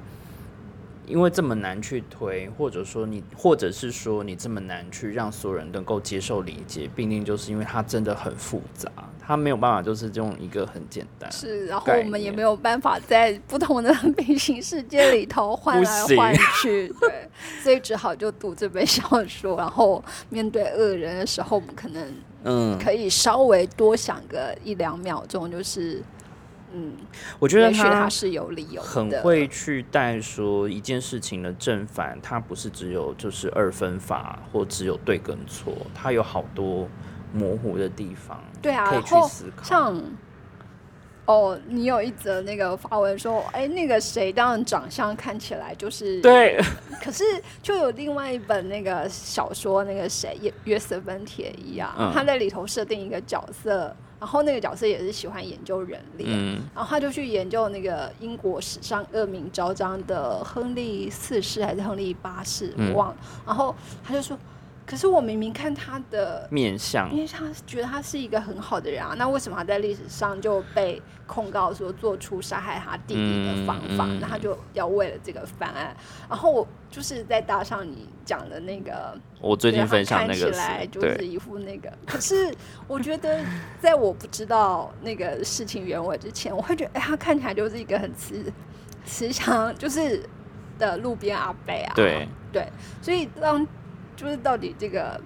[1.08, 8.90] 因为这么难去推，或者说你，或者是说你这么难去让所有人能够接受理解，必定就是因为它真的很复杂，
[9.20, 11.30] 它没有办法就是用一个很简单。
[11.32, 17.28] 是，然后我们也没有办法在不同的 平行世界里头换来换去，对，
[17.62, 26.02] 所以只好就读这本小说，然后面对恶人的时候，我们可能嗯可以稍微多想个一两秒钟，就是。
[26.72, 26.92] 嗯，
[27.38, 36.86] 我觉得他是有理由，很会去带说一件事情的正反，他不是只有就是二分法或只有对跟错，他有好多
[37.32, 38.38] 模糊的地方。
[38.60, 39.64] 对啊，可以去思考。
[39.64, 40.02] 像
[41.24, 46.58] 哦，你有一则那个发文说，哎，那个谁当然长相看起来就是对，
[47.02, 47.24] 可是
[47.62, 53.94] 就有另外一本那个小说，那个谁约约瑟芬铁一样，他在里头设定一个角色。
[54.20, 56.28] 然后那个角色也是喜欢研究人脸，
[56.74, 63.16] 然后他就去研究那个英国史上恶名昭彰的亨利四世还是亨利八世，我忘了。
[63.46, 64.38] 然后他就说。
[64.88, 74.06] 可是我明明看他的面相，因为他觉得他是一个很好的人啊，那为什么他在历史上就被控告说做出杀害他弟弟的方法？
[74.18, 75.94] 那他就要为了这个翻案。
[76.26, 81.92] 然后我就是在搭上你讲的那个，我最近分享那个，看起来就是一副那个。
[82.06, 82.50] 可是
[82.86, 83.44] 我觉得，
[83.78, 88.50] 在我不知道那个事情原委之前，我会觉得，哎，他看起来就是一个很慈
[89.04, 90.26] 慈祥，就是
[90.78, 91.92] 的路边阿伯啊。
[91.94, 92.66] 对对，
[93.02, 93.68] 所以当。
[94.18, 95.18] 就是到底这个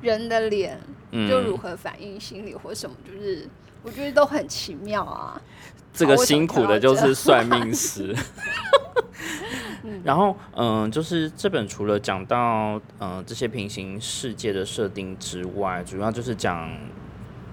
[0.00, 0.76] 人的脸
[1.12, 3.48] 就如何反映心理或什么，就是
[3.84, 5.40] 我觉得都很奇妙啊。
[5.92, 8.12] 这个辛苦的就是算命师。
[10.02, 16.70] 然后，嗯，就是这本除了讲到嗯这些平行世界的设定之外，主要就是讲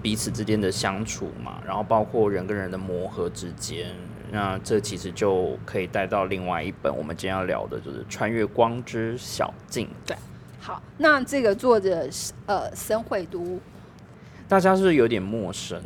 [0.02, 3.94] 彼此之间的相处嘛，然后包括人跟人的磨合之间。
[4.32, 9.86] 那这其实就可以带到另外一本我们今天要聊的，就是《穿越光之小径》。
[10.06, 10.16] 对。
[10.60, 13.58] 好，那这个作者是呃森惠都，
[14.46, 15.82] 大家是不是有点陌生？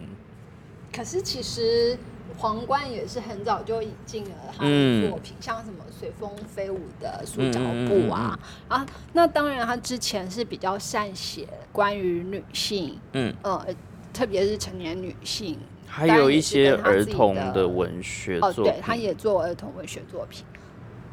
[0.93, 1.97] 可是其实
[2.37, 13.65] 皇冠也是很早就引进了他的作品，像什么随风飞舞的塑胶布啊啊，那当然他之前是比较善写关于女性，嗯呃，
[14.13, 15.57] 特别是成年女性，
[15.87, 20.45] 还有一些儿童的文学作品，对，他也做儿童文学作品。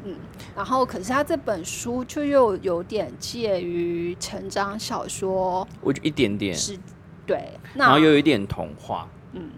[0.04, 0.16] 嗯，
[0.56, 6.54] 然后可是他这本书就又有点介于成长小说，我就一点点。
[6.54, 6.78] 是，
[7.26, 9.50] 对，然后又有一点童话，嗯，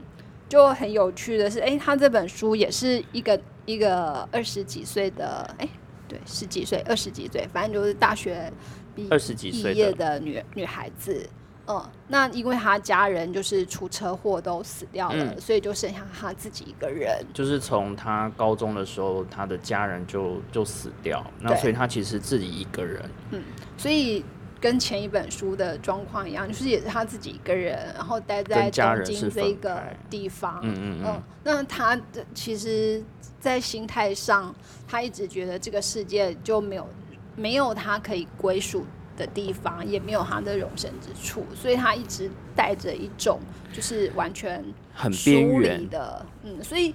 [0.49, 5.69] 就很有趣的是，哎，他这本书也是一个一个二十几岁的，哎，
[6.07, 8.53] 对，十几岁、二十几岁，反正就是大学
[8.95, 11.29] 毕二十几岁毕业的女女孩子。
[11.67, 17.25] 嗯，那因为他家人就是出车祸都死掉了，所以就剩下他自己一个人。
[17.33, 23.03] 就是从他高中的时候，他的家人就就死掉，那所以他其实自己一个人。
[23.31, 23.43] 嗯，
[23.79, 24.23] 所以
[24.61, 30.61] 跟前一本书的状况一样，就是也是他自己一个人，然后待在东京这个地方。
[30.63, 31.23] 嗯嗯嗯。
[31.43, 33.03] 那他的其实，
[33.41, 34.55] 在心态上，
[34.87, 36.89] 他一直觉得这个世界就没有
[37.37, 38.85] 没有他可以归属。
[39.17, 43.39] 的地方也没有他的容身之处，所以他一直带着一种
[43.73, 46.95] 就是完全很边缘的，嗯，所以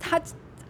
[0.00, 0.20] 他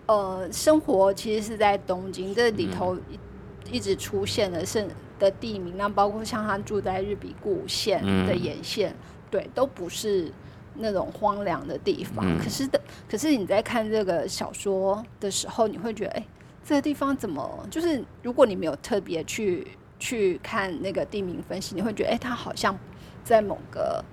[0.06, 8.94] 呃生活其实是在东京这里头一一直出现的是的地名，那包括像他住在日比谷线的沿线，
[9.30, 10.32] 对，都不是
[10.74, 12.24] 那种荒凉的地方。
[12.38, 16.26] 可是的，可是你在看这个小说的时候，你会觉得，哎，
[16.64, 19.64] 这个地方怎么就是如果你没有特别去。
[19.98, 22.78] 去看那个地名分析，你会觉得，哎，它好像
[23.24, 24.04] 在某个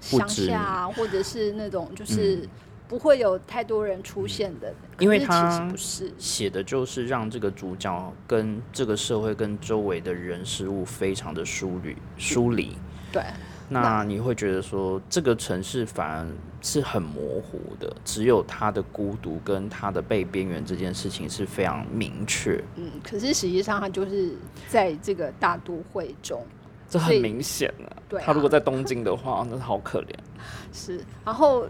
[0.00, 2.48] 乡下，或者是那种就是
[2.88, 4.72] 不会有太多人出现的。
[4.98, 12.76] 因为他不是写的就是让这个主角跟这个社会跟周围的人事物非常的疏离疏离。
[13.12, 13.22] 对。
[13.68, 16.26] 那你会觉得说，这个城市反而
[16.60, 22.62] 是很模糊的，只有他的孤独跟他的被边缘这件事情是非常明确。
[22.76, 24.36] 嗯，可是实际上他就是
[24.68, 26.44] 在这个大都会中，
[26.88, 27.88] 这很明显啊。
[28.08, 30.14] 对，他如果在东京的话， 那是好可怜。
[30.72, 31.66] 是，然后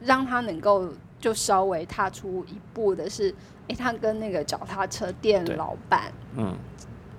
[0.00, 0.88] 让他能够
[1.20, 3.32] 就稍微踏出一步的是，
[3.68, 6.56] 哎，他跟那个脚踏车店老板，嗯。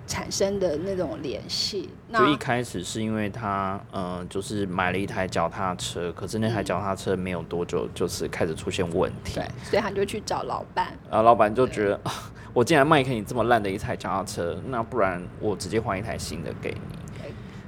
[0.06, 12.00] 产生的那种联系，就一开始是因为他，嗯，就是买了一台脚踏车，可是那台脚踏车没有多久，就是开始出现问题，对，所以他就去找老板，然后老板就觉得，
[12.54, 16.80] 我竟然卖给你这么烂的一台脚踏车，那不然我直接换一台新的给你。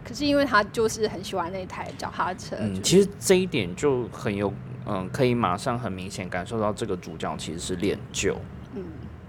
[0.04, 4.54] 可是因为他就是很喜欢那台脚踏车，嗯，其实这一点就很有，
[4.86, 8.55] 嗯，可以马上很明显感受到这个主角其实是恋旧，嗯。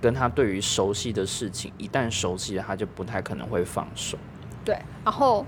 [0.07, 4.17] 跟他对于熟悉的事情，一旦熟悉了，他就不太可能会放手。
[4.65, 5.45] 对，然后，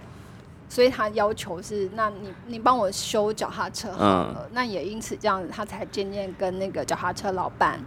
[0.68, 4.48] 所以他要求是，那你你帮我修脚踏车好了。
[4.50, 7.78] 那也因此这样子，他才渐渐跟那个脚踏车老板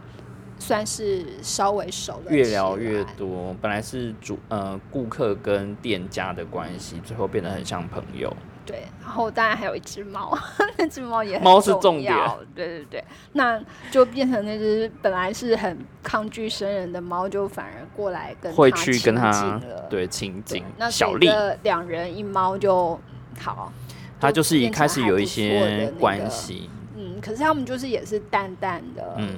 [0.59, 2.31] 算是稍微熟了。
[2.31, 8.33] 越聊越多，本来是主呃顾客跟店家的关系，最后变得很像朋友。
[8.63, 10.37] 对，然后当然还有一只猫，
[10.77, 12.15] 那只猫也猫是重点。
[12.53, 19.87] 对对对，那就变成那只本来是很抗拒生人的猫，就反而过来跟会去跟他了。
[19.89, 20.63] 对，亲近。
[20.77, 21.27] 那小丽
[21.63, 22.99] 两人一猫就
[23.39, 23.73] 好，
[24.19, 26.69] 他就是一开始有一些关系。
[26.95, 29.15] 嗯，可是他们就是也是淡淡的。
[29.17, 29.37] 嗯，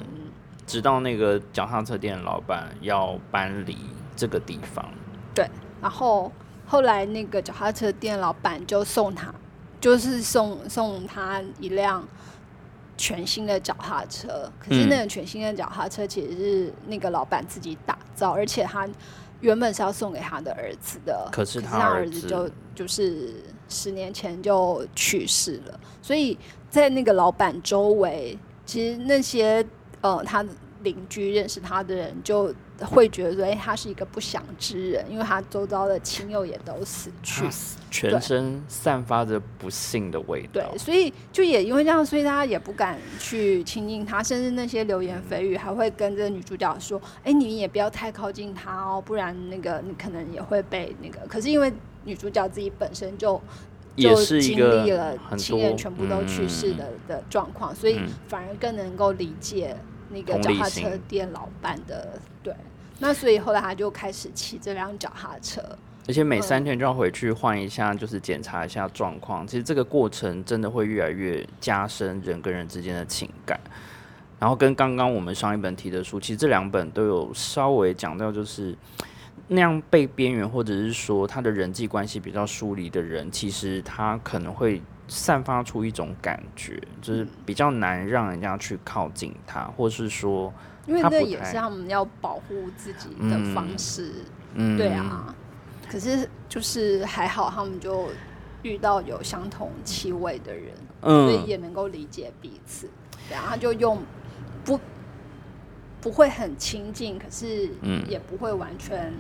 [0.68, 3.78] 直到那个脚踏车店老板要搬离
[4.17, 4.86] 这个地方。
[5.34, 5.50] 对，
[5.82, 6.30] 然后。
[6.74, 9.32] 后来那个脚踏车店老板就送他，
[9.80, 12.04] 就是送送他一辆
[12.98, 18.90] 全新的脚踏车，可是那个全新的脚踏车其实是那个老板自己打造，而且他
[19.42, 23.36] 原本是要送给他的儿子的，可是他儿子就就是
[23.69, 26.36] 十年前就去世了，所以
[26.71, 29.63] 在那个老板周围，其实那些
[30.02, 30.44] 呃他
[30.82, 32.52] 邻居认识他的人就。
[32.82, 37.46] 会觉得他是一个不祥之人，因为他周遭的亲友也都死去，
[37.92, 40.62] 全身散发着不幸的味道。
[40.62, 51.19] 对，所以就也因为这样，所以大家也不敢去亲近他，甚至那些流言蜚语还会跟着女主角说，哎，你也不要太靠近他哦，不然那个你可能也会被那个。
[51.28, 51.71] 可是因为
[52.04, 53.40] 女主角自己本身就
[53.96, 59.78] 就经历了亲人全部都去世的的状况，所以反而更能够理解
[60.14, 62.54] 那个脚踏车店老板的对。
[63.00, 65.62] 那所以后来他就开始骑这辆脚踏车，
[66.08, 69.46] 而且每三天就要回去换一下，就是检查一下状况。
[69.46, 73.60] 其实这个过程真的会越来越加深人跟人之间的情感。
[74.40, 78.76] 然后跟刚刚我们上一本提的书，其实这两本都有稍微讲到，就是
[79.48, 84.82] 那样被边缘，或者是说他的人际关系比较疏离的人，其实他可能会
[85.16, 90.52] 散发出一种感觉，就是比较难让人家去靠近他，或是说。
[90.86, 94.12] 因为那也是他们要保护自己的方式，
[94.56, 95.34] 嗯对啊。
[95.90, 98.10] 可是就是还好，他们就
[98.64, 102.90] 遇到有相同气味的人，所以也能够理解彼此。
[103.32, 103.98] 然后他就用
[104.66, 104.78] 不
[106.02, 107.70] 不会很亲近，可是
[108.10, 109.14] 也不会完全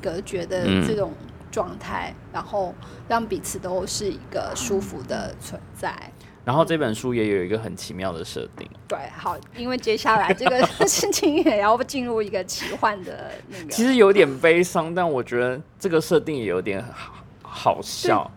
[0.00, 1.12] 隔绝的这种
[1.50, 2.74] 状态，然后
[3.08, 5.94] 让彼此都是一个舒服的存在。
[6.42, 8.68] 然后这本书也有一个很奇妙的设定。
[8.88, 13.68] 对，好，因为接下来这个事情也要进入一个奇幻的那个。
[13.68, 18.28] 其实有点悲伤，但我觉得这个设定也有点好好笑，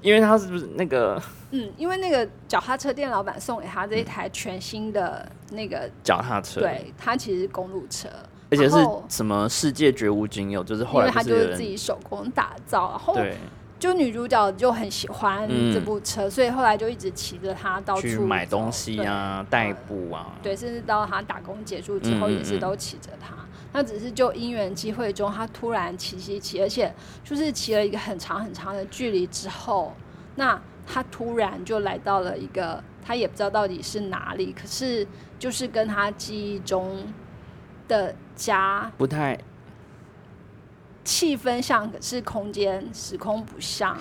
[0.00, 1.22] 因为他是不是那个？
[1.50, 8.08] 嗯，因为那个脚踏车店老板送给他这一台全新的那个脚踏车，对，他其实是公路车，
[8.52, 8.76] 而且是
[9.08, 13.16] 什么世界绝无仅有，就是后来他就是自己手工打造，然后。
[13.82, 20.38] 就女主角就很喜欢这部车，所以后来就一直骑着它到处买东西啊、代步啊。
[20.40, 23.34] 对，甚至到他打工结束之后，也是都骑着它。
[23.72, 26.94] 那只是就因缘机会中，他突然骑骑骑，而且
[27.24, 29.92] 就是骑了一个很长很长的距离之后，
[30.36, 35.04] 那他突然就来到了一个他也不知道到底是哪里，可是
[35.40, 37.02] 就是跟他记忆中
[37.92, 39.38] 的家不太。
[41.04, 43.98] 气氛像，可是空间时空不像。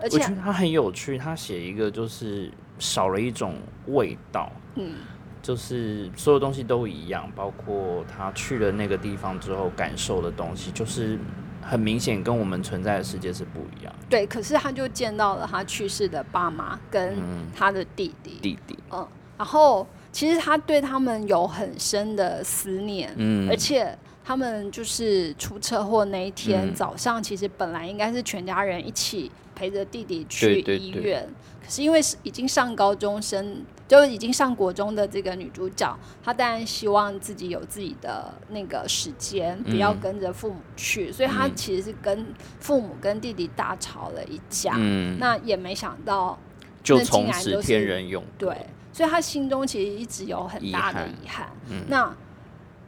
[0.00, 2.50] 而且他很有趣，他写一个就是
[2.80, 3.54] 少了一种
[3.86, 4.96] 味道，嗯，
[5.40, 11.16] 就是所有东西都一样，包括他去了那个地方之后感受的东西，就是
[11.62, 13.94] 很明显跟我们存在的世界是不一样。
[14.10, 17.16] 对，可是他就见到了他去世的爸妈跟
[17.54, 19.06] 他的弟弟，弟弟，嗯，
[19.38, 23.94] 然后其实他对他们有很深的思念，嗯，而且。
[24.26, 31.28] 他们就是出车祸那一天早上，其实本来应该是全家人一起陪着弟弟去医院，
[31.62, 42.26] 可是因为是已经上高中生，就已经上国中的这个女主角，她当然希望自己有自己的那个时间，不要跟着父母去，所以她其实是跟
[42.60, 44.72] 父母跟弟弟大吵了一架。
[45.18, 46.38] 那也没想到，
[46.82, 48.56] 就从此天人永对，
[48.94, 51.50] 所以他心中其实一直有很大的遗憾。
[51.68, 52.10] 嗯那。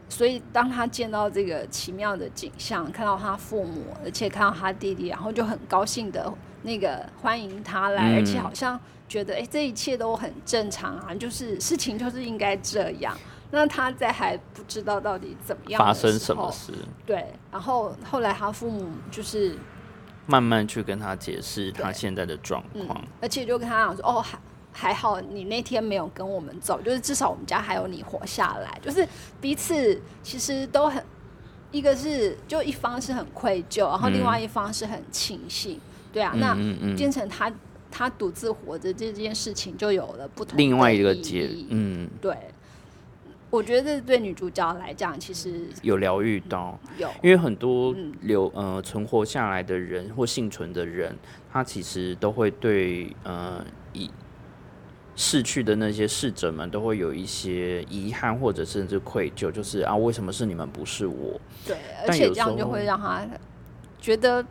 [0.08, 6.32] 所以，当他见到这个奇妙的景象，看到他父母，而且看到他弟弟，然后就很高兴的
[6.62, 8.78] 那个欢迎他来，而且好像
[9.08, 13.18] 觉得，哎，这一切都很正常啊，就是事情就是应该这样。
[13.50, 16.72] 那他在还不知道到底怎么样发生什么事，
[17.04, 19.58] 对，然后后来他父母就是
[20.26, 24.24] 慢慢去跟他解释他现在的状况，而且就跟他讲说，哦，
[24.76, 24.92] 还。
[24.96, 28.80] 好你那天没有跟我们走，就是至少我们家还有你活下来。
[28.82, 29.06] 就是
[29.42, 31.04] 彼此其实都很，
[31.70, 35.78] 一个是就一方是很愧疚，然后另外一方是很庆幸，
[36.14, 36.32] 对啊。
[36.36, 36.56] 那
[36.96, 37.52] 建成他
[37.90, 42.34] 他独自活着这件事情就有了不同另外一个结，嗯，对。
[43.50, 51.14] 我觉得对女主角来讲，其实有疗愈到，有，因为很多留呃存活下来的人或幸存的人，
[51.52, 53.62] 他其实都会对呃
[53.92, 54.10] 以。
[55.16, 61.40] 逝去的那些逝者们都会有一些遗憾，或者甚至愧疚，就是啊，为什么是你们不是我？
[61.66, 63.26] 对，而且这样就会让他
[63.98, 64.44] 觉得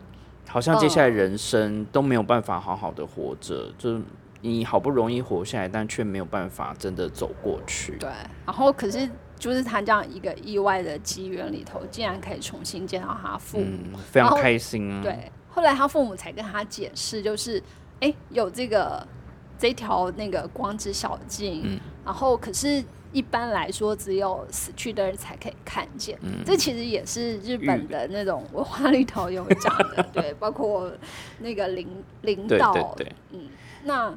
[0.48, 4.02] 好像接下来人生都没有办法好好的活着，就是
[4.42, 7.96] 你好不容易活下来，但却没有办法真的走过去。
[7.98, 8.10] 对，
[8.46, 9.08] 然后可是
[9.38, 15.04] 就是他这样一个意外的机缘里头，竟然可以重新见到他父母，非常开心啊！
[15.04, 17.62] 对，后来他父母才跟他解释，就是。
[18.02, 19.08] 哎，有这个
[19.58, 22.84] 这条那个光之小径，然后可是。
[23.14, 26.20] 一般来说，只有死去的人才可以看见。
[26.46, 30.92] 这其实也是日本的那种文化里头有讲的，对， 包括
[31.40, 31.88] 那个领
[32.24, 32.94] 领导，
[33.32, 33.48] 嗯，
[33.86, 34.14] 那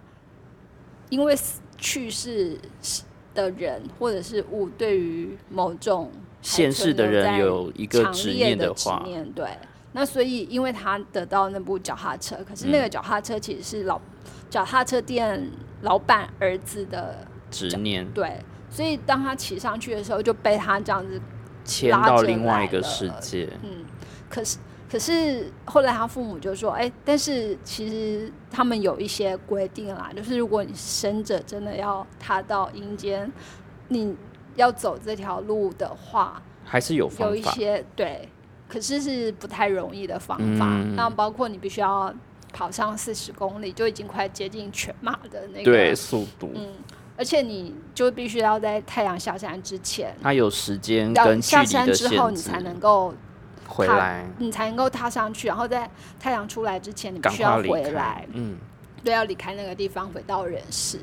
[1.10, 1.32] 因为
[1.76, 2.58] 去世
[3.32, 6.10] 的人或者是物，对于某种
[6.42, 9.46] 现世的人有一个执念的话，对，
[9.92, 14.00] 那所以因为他得到那部脚踏车，可是那个脚踏车其实是老
[14.50, 15.50] 脚踏车店
[15.82, 18.40] 老板儿子的执念，对。
[18.70, 21.18] 所以当他骑上去的时候，就被他这样子
[21.64, 23.48] 牵到另外一个世界。
[23.62, 23.84] 嗯，
[24.28, 24.58] 可是
[24.90, 33.30] 可是后来他父母就说：“哎，但是其实他们有一些规定啦，就是如果你生者真的要踏到阴间，
[33.88, 34.14] 你
[34.56, 38.28] 要走这条路的话，还是有有一些对，
[38.68, 40.66] 可是是不太容易的方法。
[40.94, 42.14] 那包括你必须要
[42.52, 46.50] 跑上四十公里，就已经快接近全马的那个对速度。
[46.54, 46.68] 嗯。
[47.16, 53.12] 而且你就必须要在太阳下山之前，它有时间跟下山之后，你才能够
[53.66, 55.48] 回来，你才能够踏上去。
[55.48, 55.90] 然后在
[56.20, 58.24] 太阳出来之前，你必须要回来。
[58.32, 58.56] 嗯，
[59.02, 61.00] 对，要离开那个地方，回到人世。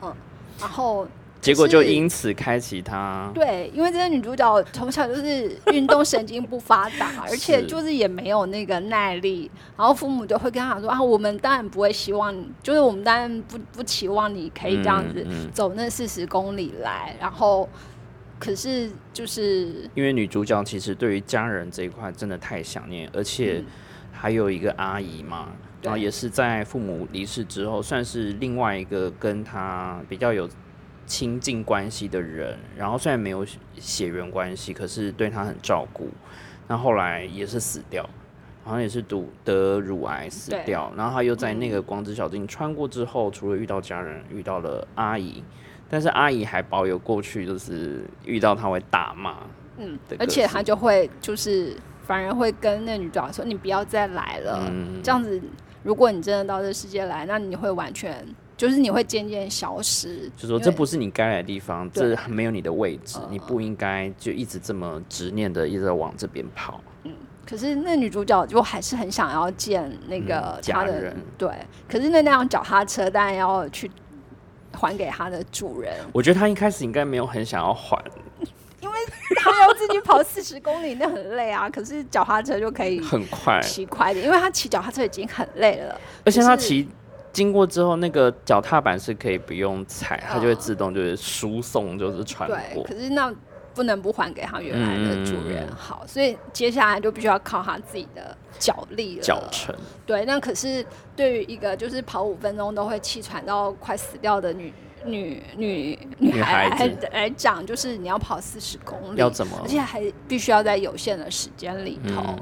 [0.00, 0.14] 嗯，
[0.58, 1.06] 然后。
[1.40, 3.30] 结果就因此开启他。
[3.32, 17.68] 对，因为这个女主角从小就是运动神经不发达， 而且就是也没有那个耐力，然后父母就会跟她说啊，我们当然不会希望，就是我们当然不不期望你可以这样子走那四十公里来，然后
[18.40, 23.62] 可是就是因为女主角其实对于家人这一块真的太想念，而且
[24.10, 25.50] 还有一个阿姨嘛，
[25.82, 30.48] 然后也是在父母离世之后，算是另外一个跟她比较有。
[31.08, 33.44] 亲近关系的人，然后虽然没有
[33.76, 36.08] 血缘关系，可是对他很照顾。
[36.68, 38.08] 那后来也是死掉，
[38.62, 40.92] 好像也是得得乳癌死掉。
[40.94, 45.42] 然后他又在那个光之小径穿过之后，除了遇到家人，遇到了阿姨，
[45.88, 49.38] 但是阿姨还保有过去，就是遇到他会打骂。
[49.78, 54.70] 嗯，而且他就会就是反而会跟那女主角说：“你不要再来了。”
[55.02, 55.40] 这样子，
[55.82, 58.26] 如果你真的到这世界来，那你会完全。
[58.58, 66.80] 就是你会渐渐消失，就说这不是你该来的地方，这没有你的位置，你不应该就一直这么执念的一直往这边跑。
[67.04, 67.14] 嗯，
[67.46, 71.48] 可是那女主角就还是很想要见那个家人，对。
[71.88, 73.88] 可是那辆脚踏车当然要去
[74.72, 75.94] 还给他的主人。
[76.12, 77.96] 我觉得他一开始应该没有很想要还，
[78.80, 78.98] 因为
[79.36, 81.70] 他要自己跑四十公里，那很累啊。
[81.70, 86.88] 可是脚踏车就可以很快骑快点，因为他骑脚踏车已经很累了，而且他骑。
[87.38, 92.82] 经过之后，那个脚踏板是可以不用踩，它就会自动就是输送，就是穿过。
[92.82, 93.32] 可是那
[93.72, 99.22] 不能不还给他原来的主人好，所以接下来就必须要靠他自己的脚力了。
[99.22, 99.72] 脚程。
[100.04, 100.84] 对，那可是
[101.14, 104.72] 对于一个就是跑五分钟都会气喘到快死掉的女
[105.04, 106.68] 女女女孩
[107.12, 109.56] 来讲，就是你要跑四十公里，要怎么？
[109.62, 112.34] 而且还必须要在有限的时间里头。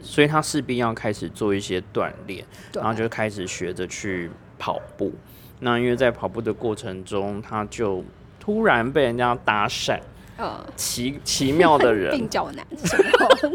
[0.00, 4.30] 所以他势必要开始做一些锻炼，然后就开始学着去
[4.64, 5.12] 跑步。
[5.60, 8.02] 那因为在跑步的过程中，他就
[8.40, 10.00] 突然被人家搭讪，
[10.38, 12.66] 呃，奇奇妙的人， 鬓角男，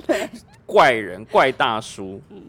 [0.05, 0.29] 对，
[0.67, 2.39] 怪人，怪大叔，嗯，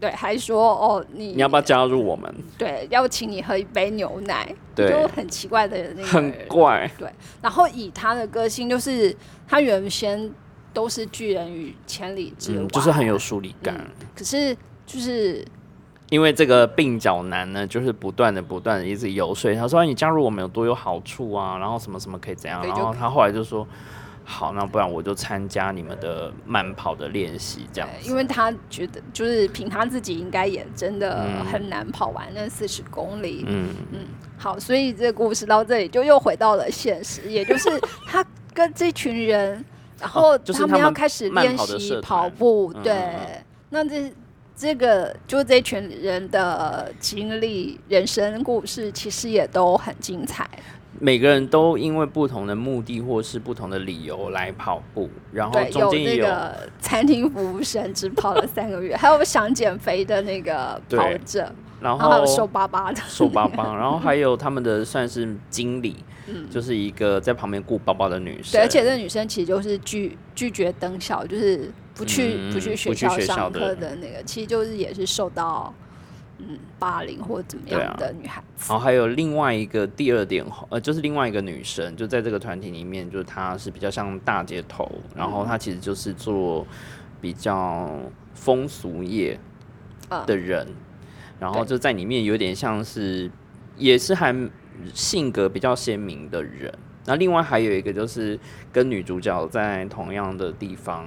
[0.00, 2.34] 对，还说哦，你你要不要加入我们？
[2.56, 7.10] 对，要请你喝一杯牛奶，就很奇怪的那个，很怪，对。
[7.42, 9.14] 然后以他的个性，就是
[9.46, 10.32] 他原先。
[10.74, 13.78] 都是拒人于千里之外，就是很有疏离感。
[14.16, 15.46] 可是就是
[16.12, 21.56] 因为这个鬓角男呢，就是不断的、不断的一直游说他说：“你加入我们有多有好处啊？
[21.56, 23.66] 然后什么什么可以怎样？”然后他后来就说
[24.22, 33.46] ：“好，那不然我就参加你们的慢跑的练习。”这样，因为他觉得就是凭他自己应该也真的很难跑完那四十公里。
[33.48, 34.00] 嗯嗯，
[34.36, 37.70] 好，所以这个故事到这里就又回到了现实，也就是
[38.06, 39.64] 他跟这群人。
[39.98, 43.08] 然后他们要开始练习跑步，对。
[43.70, 44.12] 那这
[44.62, 50.48] 这个就这群人的经历、人生故事，其实也都很精彩。
[51.00, 65.96] 每个人都因为不同的目的或是不同的理由来跑步，然后中间有那个餐厅服务生只跑了三个月，还有想减肥的那个跑者，然后瘦巴巴的瘦巴巴， 然后还有他们的算是经理。
[66.48, 75.72] 就是一个在旁边顾包包的女生，对，而且这女生其实就是拒拒绝登校，就是不去不去学校上课的那个，其实就是也是受到
[76.38, 78.70] 嗯霸凌或者怎么样的女孩子。
[78.70, 86.66] 然后还有另外一个第二点，呃，就是另外一个女生，就在这个团体里面，就是她是比较像大街头，然后她其实就是做
[87.20, 87.90] 比较
[88.34, 89.38] 风俗业
[90.26, 90.66] 的人。
[91.38, 93.28] 然后就在里面有点像是，
[93.76, 94.32] 也是还
[94.94, 96.72] 性格比较鲜明的人。
[97.04, 98.38] 那另外还有一个就是
[98.72, 101.04] 跟女主角在同样的地方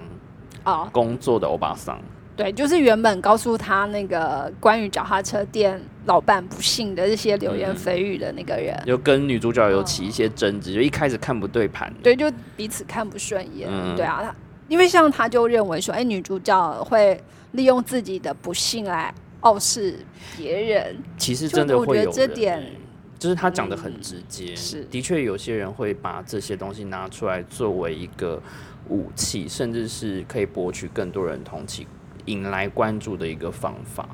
[0.66, 1.98] 啊工作的欧巴桑。
[2.36, 14.36] 对，就是原本告诉他那个关于脚踏车店老板不幸的这些流言蜚语的那个人，就跟女主角有起一些争执，就一开始看不对盘，对，就彼此看不顺眼，对啊，他
[14.68, 17.18] 因为像他就认为说，哎，女主角会
[17.54, 19.98] 利用自己的不幸来傲视
[20.36, 22.62] 别人，其实真的会有这点，
[23.18, 24.84] 就是他讲的很直接，是。
[24.92, 28.42] 的确有些人会把这些东西拿出来作为一个
[28.90, 31.88] 武器，甚至是可以博取更多人同情。
[32.28, 34.10] 引来关注的一个方法，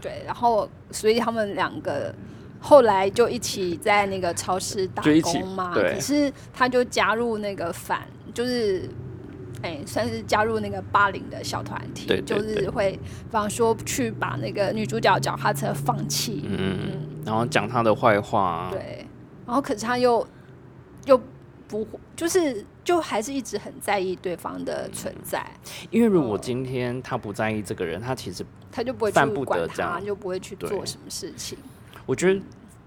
[0.00, 2.14] 对，然后所以他们两个
[2.60, 5.94] 后来就一起在那个超市打工嘛，对。
[5.94, 8.88] 可是他就加入那个反，就是
[9.62, 19.04] 哎，算是加入那个霸凌的小团体，对，就是会，比方说去把那个女主角脚踏车放弃，嗯，嗯然后讲她的坏话，对，
[19.44, 20.24] 然后可是他又
[21.06, 21.20] 又。
[21.66, 21.86] 不，
[22.16, 25.48] 就是就还是一直很在意对方的存在，
[25.92, 31.56] 因为如果今天他不在意这个人，他其实他就不会犯不得这样，就不会去做什么事情。
[32.04, 32.40] 我觉得。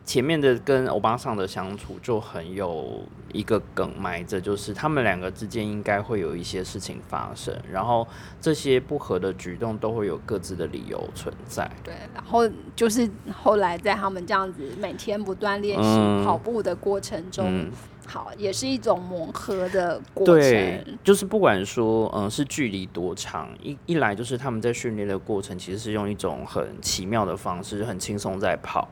[0.05, 3.01] 前面的跟欧巴桑的相处就很有
[3.31, 8.05] 一个梗埋着，就是他们两个之间应该会有一些事情发生，然后
[8.41, 11.69] 这些不合的举动都会有各自的理由存在。
[11.83, 17.71] 对，然后就是后来在他们这样子每天不断练习跑步的过程中，
[18.05, 20.35] 好，也是一种磨合的过程。
[20.35, 28.89] 对，就是不管说嗯是距离多长，一一来就是他们在训练的过程其实是用一种很奇妙的方式，很轻松在跑。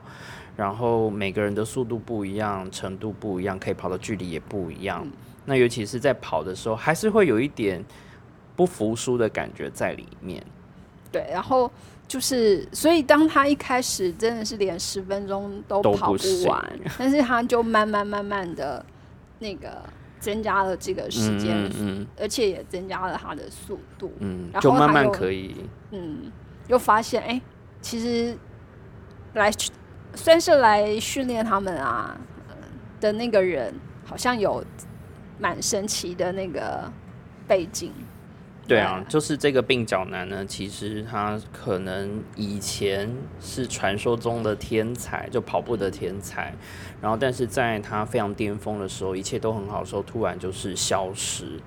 [0.54, 5.06] 然后每个人的速度不一样，程度不一样，可以跑的距离也不一样。
[5.46, 7.82] 那尤其是在跑的时候，还是会有一点
[8.54, 10.44] 不服输的感觉在里面。
[11.10, 11.70] 对，然后
[12.06, 18.84] 就是，所以当他一开始真的是连十分钟都跑不完，但是他就慢慢慢慢的
[19.38, 19.82] 那个
[20.20, 25.56] 增加了这个时间，嗯，而且也增加了他的速度，嗯，就慢慢可以，
[25.90, 26.30] 嗯，
[26.68, 27.40] 又发现哎，
[27.80, 28.36] 其实
[29.32, 29.50] 来。
[30.14, 32.16] 算是来训练他们啊
[33.00, 34.64] 的那个人，好像有
[35.38, 36.90] 蛮神奇的那个
[37.48, 37.92] 背景。
[38.68, 46.54] 对啊，就是这个鬓角男呢，其实他可能以前是传说中的天才，就跑步的天才。
[47.00, 51.60] 然后，但是在他非常巅峰的时候，一切都很好的时候，突然就是消失。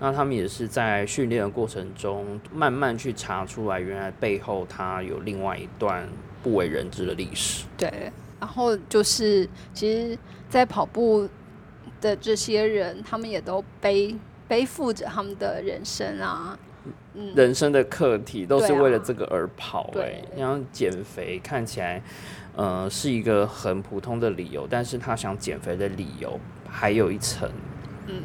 [0.00, 6.08] 那他们也是在训练的过程中，慢慢去查出来，原来背后他有另外一段。
[6.48, 7.66] 不为人知的历史。
[7.76, 10.18] 对，然后就是，其实，
[10.48, 11.28] 在跑步
[12.00, 14.16] 的这些人，他们也都背
[14.48, 16.58] 背负着他们的人生啊，
[17.12, 19.90] 嗯，人生的课题都是为了这个而跑。
[19.92, 22.02] 对，然后减肥看起来，
[22.56, 27.50] 呃，是一个很普通的理由，但是他想减肥的理由还有一层，
[28.06, 28.22] 嗯。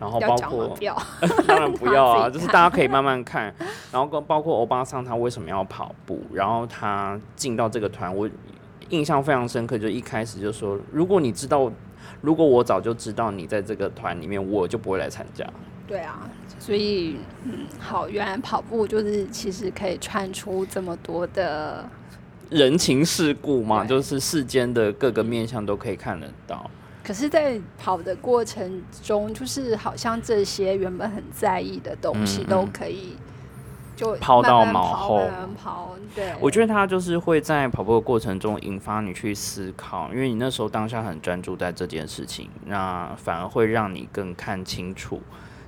[0.00, 0.76] 然后包括，
[1.46, 3.54] 当然不要啊，就是大家可以慢慢看。
[3.92, 8.28] 然后跟包括欧巴桑他为什么要跑步，然后他进到这个团，我
[8.88, 11.70] 印象非常深刻，就一开始就说，如果你知道，
[12.22, 15.46] 如果我早就知道你在这个团里面，我就不会来参加。
[15.86, 16.28] 对啊，
[16.58, 21.84] 所以嗯，好，原来跑步就是其实可以串出这么多的
[22.48, 26.70] 人情世故嘛，就是世间的各个面相都可以看得到。
[27.10, 33.16] 可是，在跑的过程中，就是好像这些原本很在意的东西，都可以
[33.96, 35.28] 就抛到脑后。
[35.60, 36.32] 跑，对。
[36.38, 45.20] 我觉得他就是会在跑步的过程中引发你去思考，因为你那时候当下很专注在这件事情，那反而会让你更看清楚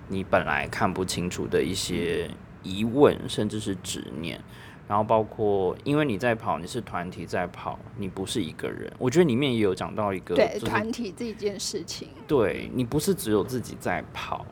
[0.06, 2.30] 你本来看不清楚的一些
[2.62, 4.40] 疑问，甚至是执念。
[4.88, 8.92] 然后包括，因为你在跑，你是团体在跑，你不是一个人。
[8.98, 12.08] 我觉得里面也有讲到一个，对团体这件事情。
[12.26, 14.44] 对你不是只有自己在跑，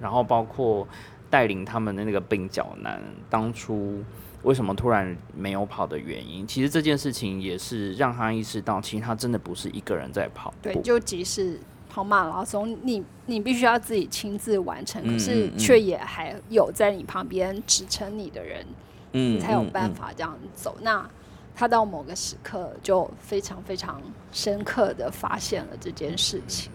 [0.00, 0.86] 然后包括
[1.28, 4.02] 带领他们的那个鬓角男，当初
[4.42, 10.54] 为什么突然没有跑的原因，其实这件事情也是让他意识到，其实他真的不是一个人在跑。
[10.62, 11.58] 对，就即使
[11.90, 18.64] 跑马拉松，你你必须要自己亲自完成，可是却也还有在你旁边支撑你的人。
[19.14, 20.76] 你才有办法这样走。
[20.82, 21.08] 那
[21.56, 24.02] 他到某个时刻就非常非常
[24.32, 26.70] 深刻的发现了这件事情。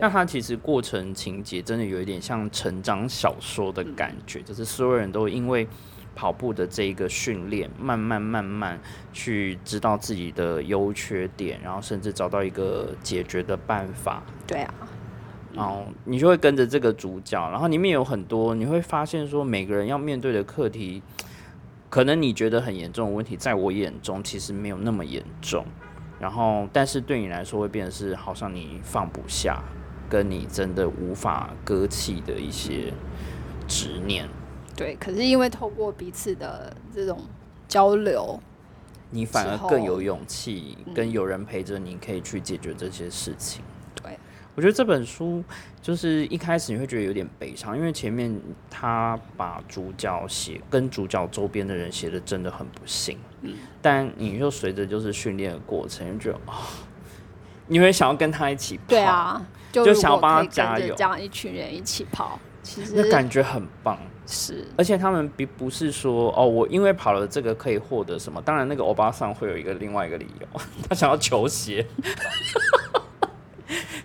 [0.00, 5.66] 那他其实过程情节真的有一点像成长小说的感觉，就是所有人都因为
[6.14, 8.78] 跑步的这一个训练，慢慢慢慢
[9.14, 14.22] 去知道自己的优缺点，然后甚至找到一个解决的办法。
[14.46, 14.74] 对啊，
[15.54, 21.02] 然后你就会跟着这个主角，然后里面有很多你会发现说每个人要面对的课题。
[21.90, 25.64] 可能你觉得很严重的问题，在我眼中其实没有那么严重。
[26.20, 29.62] 然后，但是对你来说会变得是好像你放不下，
[30.08, 32.92] 跟你真的无法割弃的一些
[33.68, 34.28] 执念。
[34.76, 37.20] 对，可是因为透过彼此的这种
[37.68, 38.38] 交流，
[39.10, 43.62] 你反而更有勇气，跟有人陪着你，可以去解决这些事情。
[43.94, 44.18] 对，
[44.58, 45.40] 我觉得这本书
[45.80, 48.36] 就是一开始你会觉得有点悲伤，因为前面
[48.68, 53.16] 他把主角写跟主角周边的人写的真的很不幸。
[53.42, 56.58] 嗯，但你就随着就是训练的过程，就觉得啊，
[57.68, 63.96] 你会想要跟他一起跑，对啊，就想要帮他加油，这样一群人一起跑，其实那感觉很棒。
[64.26, 68.42] 是，而且他们并不是说哦，我因为跑了这个可以获得什么？
[68.42, 70.46] 当然，那个欧巴桑会有一个另外一个理由，
[70.86, 71.86] 他想要球鞋，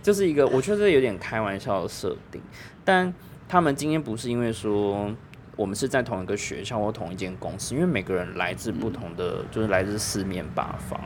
[0.03, 2.39] 就是一个我确实有点开玩笑的设定。
[2.85, 3.11] 但
[3.49, 5.11] 他们今天不是因为说
[5.55, 10.99] 我们是在同一个学校或同一间公司，因为每个人来自不同的，就是来自四面八方，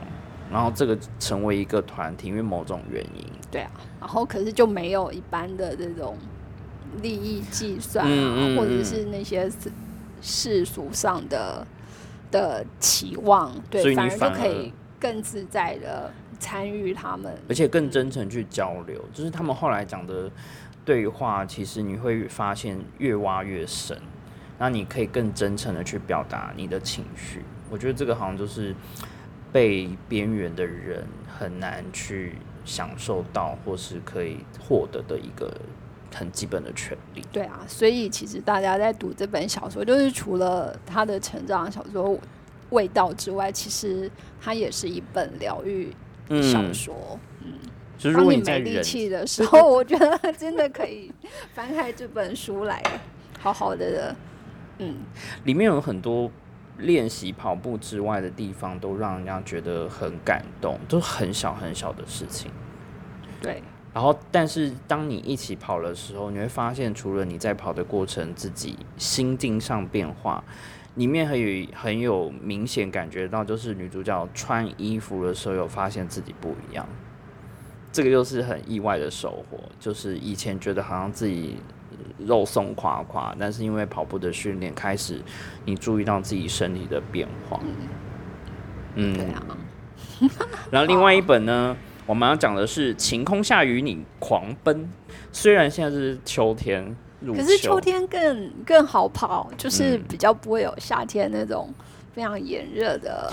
[0.52, 3.24] 然后这个成为一个团体，因为某种原因。
[3.50, 3.70] 对啊，
[4.00, 6.18] 然后可是就没有一般的这种。
[7.02, 9.48] 利益计算啊，或者是那些
[10.22, 11.64] 世俗上的
[12.30, 19.04] 的期望，对，反而就可以更自在的参与他们，而且更真诚去交流。
[19.12, 20.30] 就是他们后来讲的
[20.84, 23.96] 对话，其实你会发现越挖越深，
[24.58, 27.42] 那你可以更真诚的去表达你的情绪。
[27.70, 28.74] 我觉得这个好像就是
[29.52, 31.06] 被边缘的人
[31.38, 32.34] 很难去
[32.64, 35.52] 享受到，或是可以获得的一个。
[36.10, 37.22] 很基本的权利。
[37.30, 42.18] 对啊，所以其实大家在读这本小说，就是除了他的成长小说
[42.70, 44.10] 味道之外，其实
[44.40, 45.92] 它也是一本疗愈
[46.42, 47.18] 小说。
[47.42, 47.52] 嗯，
[48.12, 51.12] 当你没力气的 时候，我觉得真的可以
[51.54, 52.82] 翻开这本书来，
[53.40, 54.14] 好好的。
[54.78, 54.96] 嗯，
[55.44, 56.30] 里面有很多
[56.78, 62.50] 练习跑步之外的地方，都让人家觉得很感动，都很小很小的事情。
[63.40, 63.62] 对。
[63.94, 70.44] 然后，但是当你一起跑的时候，你会发现，除了你在跑的过程自己心境上变化，
[70.98, 76.86] 里面很有很有明显感觉到，就是女主角穿衣服的时候有发现自己不一样。
[77.90, 81.56] 这个又是很意外的收获，就是以前觉得好像自己
[82.18, 85.22] 肉松垮垮，但是因为跑步的训练开始，
[85.64, 87.58] 你注意到自己身体的变化。
[88.96, 89.16] 嗯，
[90.70, 91.74] 然后另外一本呢？
[92.06, 94.88] 我们要讲的是晴空下与你狂奔，
[95.30, 96.96] 虽然现在是秋天，
[97.26, 101.72] 可是秋天更更好跑，就是比较不会有夏天那种
[102.14, 103.32] 非常炎热的。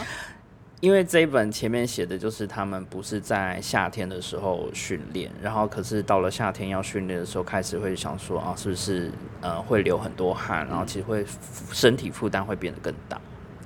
[0.81, 9.09] 因为这一本前面写的就是他们不是在夏天的时候训练，然后可是到了夏天要训练的时候，开始会想说啊，是不是
[9.41, 11.25] 呃会流很多汗，然后其实会
[11.71, 13.19] 身体负担会变得更大。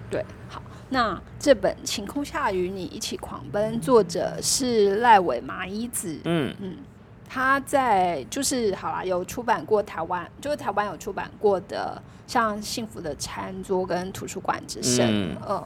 [0.09, 0.61] 对，好。
[0.91, 6.20] 那这本《晴空下与你一起狂奔》，作者是赖尾麻衣子。
[6.24, 6.78] 嗯嗯，
[7.32, 15.05] 他在就是好啦，有出版过台湾，就是台湾有出版过的，像《幸福的餐桌》跟《图书馆之声》。
[15.47, 15.63] 嗯，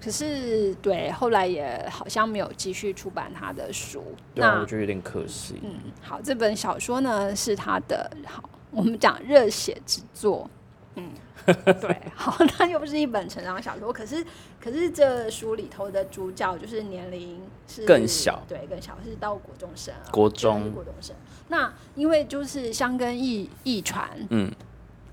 [0.00, 4.04] 可是对后来也好像没有继续出版他的书。
[4.34, 5.60] 那我觉得有点可惜。
[5.64, 10.48] 嗯，好，这本小说呢是他的，好，我们讲热血之作。
[10.94, 11.10] 嗯。
[11.80, 14.24] 对，好， 那又不是一本成长小说，可是，
[14.60, 21.14] 可是这书里头的主角就是年龄是更小，对，更小，是到国中生，国中，国中生。
[21.48, 24.50] 那因为就是香根一一传，嗯，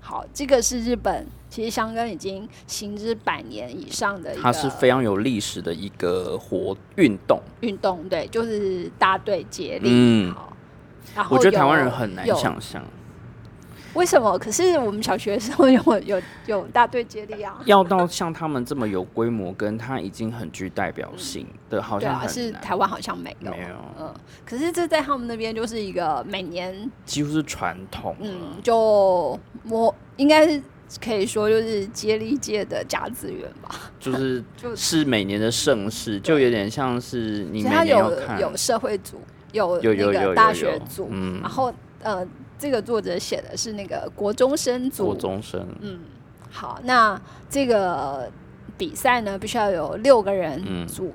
[0.00, 10.52] 好，这个是日本，其实香根已经行之百年以上的，它是非常有历史的一个活运动，运动，对，就是大队接力，嗯，好，
[11.14, 12.82] 然后我觉得台湾人很难想象。
[13.94, 14.38] 为什么？
[14.38, 17.60] 可是我们小学的时候有 有有大队接力啊。
[17.64, 23.50] 要到像他们这么有规模，跟他已经很具代表性的，好像是台湾好像没有。
[23.50, 23.76] 没有。
[24.00, 24.14] 嗯。
[24.44, 28.16] 可是这在他们那边就是一个每年几乎是传统。
[28.20, 29.38] 嗯，就
[29.68, 30.60] 我应该是
[31.02, 33.74] 可以说就是接力界的甲子园吧。
[34.00, 39.20] 就是 就是每年的盛事，就有点像是你每年有有社会组，
[39.52, 41.72] 有有有大学组，嗯，然后
[42.02, 42.26] 呃。
[42.58, 46.00] 这个作者写的是那个国中生组，国中生，嗯，
[46.50, 48.30] 好，那这个
[48.78, 51.12] 比赛呢，必须要有六个人组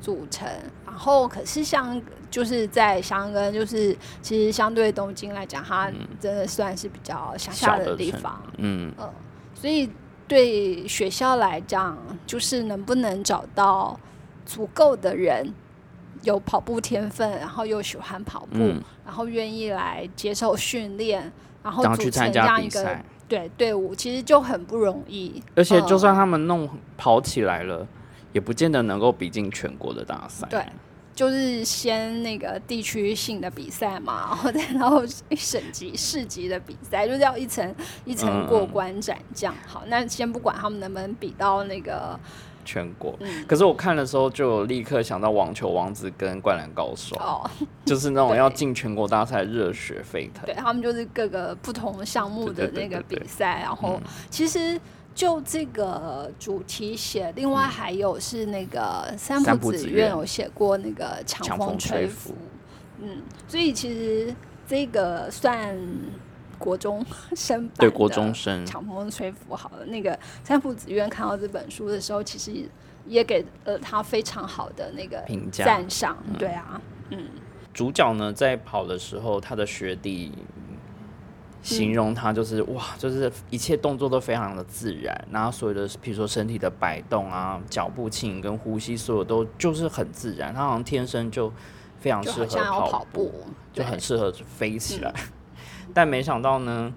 [0.00, 0.48] 组成，
[0.84, 8.92] 然后可是像就是在香根，就是其实相对东京来讲，它真的算是比较乡下的地方，嗯。
[8.98, 9.08] 嗯，
[9.54, 9.90] 所以
[10.26, 13.98] 对学校来讲，就是能不能找到
[14.44, 15.52] 足够的人。
[16.22, 18.58] 有跑步天分，然后又喜欢跑步，
[19.04, 22.98] 然后愿意来接受训练，然后组成这样一个
[23.28, 25.42] 对队伍，其实就很不容易。
[25.54, 27.86] 而且就算他们弄跑起来了，
[28.32, 30.46] 也不见得能够比进全国的大赛。
[30.50, 30.64] 对。
[31.12, 35.02] 就是先那个地区性的比赛嘛， 然后再然后
[35.36, 37.74] 省级、市级的比赛，就是要一层
[38.06, 39.54] 一层过关斩将。
[39.66, 42.18] 好，那先不管他们能不能比到那个
[42.70, 43.18] 全国，
[43.48, 47.50] 可是我看的时候就立刻想到网球王子跟灌篮高手，哦，
[47.84, 50.44] 就是那种 要进全国大赛热血沸腾。
[50.46, 54.00] 对他们就是各个不同项目的那个比赛，然后
[54.30, 54.80] 其实。
[55.12, 62.32] 就这个主题写，另外还有是那个三浦子苑有写过那个强风吹拂，
[63.02, 64.32] 嗯，所以其实
[64.68, 65.76] 这个算
[66.60, 67.04] 国中
[67.34, 69.84] 生版对国中生强风吹拂好了。
[69.86, 72.52] 那个三浦子苑看到这本书的时候，其实
[73.06, 77.26] 也给了他非常好的那个评价赞赏，对啊，嗯，
[77.72, 80.30] 主角呢在跑的时候，他的学弟。
[81.62, 90.54] 形容他就是哇，就是一切动作都非常的自然，然后所有的，比如说身体的摆动啊、脚步轻跟呼吸，所有都就是很自然。
[90.54, 91.52] 他好像天生就
[91.98, 93.30] 非常适合跑步，
[93.74, 95.12] 就很适合飞起来。
[95.94, 96.92] 但没想到呢，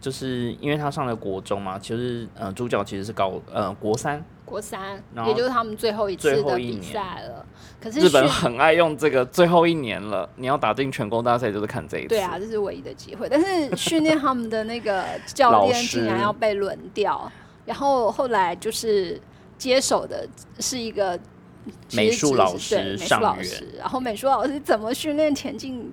[0.00, 4.24] 就是因为他上了国中嘛，其实呃，主角其实是高呃国三。
[4.44, 7.44] 国三，也就是他们最后一次的比赛了。
[7.78, 12.08] 可是日本很爱用这个最后一年了，你要打进全国大赛就是看这一次。
[12.08, 13.28] 对啊，这是唯一的机会。
[13.28, 17.30] 但是训练他们的那个 教练竟然要被轮掉，
[17.66, 19.20] 然后后来就是
[19.58, 20.26] 接手的
[20.60, 21.20] 是一个
[21.92, 23.68] 美术老师，美术老师。
[23.78, 25.92] 然后美术老师怎么训练田径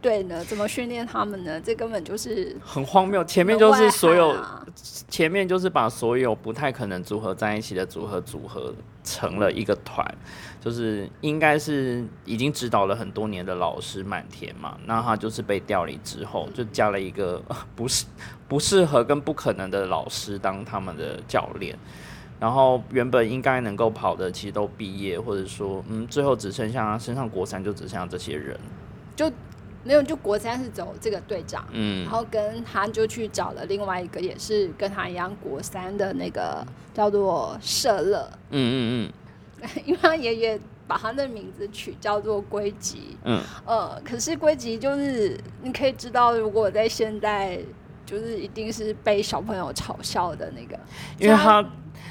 [0.00, 0.44] 队呢？
[0.44, 1.60] 怎么训练他们呢？
[1.60, 3.24] 这根本就是很荒谬。
[3.24, 4.36] 前面就是所有。
[5.08, 8.72] 前面就是把所有不太可能组合在一起的组合组合
[9.02, 10.06] 成了一个团，
[10.60, 17.42] 就是应该是已经指导了很多年的老师满田嘛，那他就是被调离之后，就加了一个
[17.74, 18.04] 不是
[18.46, 21.76] 不适合跟不可能的老师当他们的教练，
[22.38, 28.56] 然后原本应该能够跑的其实都毕业，或者说嗯，最后只剩下身上国三就只剩下这些人，
[29.16, 29.28] 就。
[29.88, 36.62] 没有，就国三是走这个队长，嗯，然后跟他就去找了另外一个，也是跟他一样国三的那个
[36.92, 39.12] 叫做社乐，嗯嗯
[39.62, 43.40] 嗯， 因为他爷爷把他的名字取叫做龟吉，嗯。
[43.64, 47.58] 呃，可是龟吉就是你可以知道，如果在现在，
[48.04, 50.78] 就是一定是被小朋友嘲笑的那个，
[51.18, 51.64] 因为他。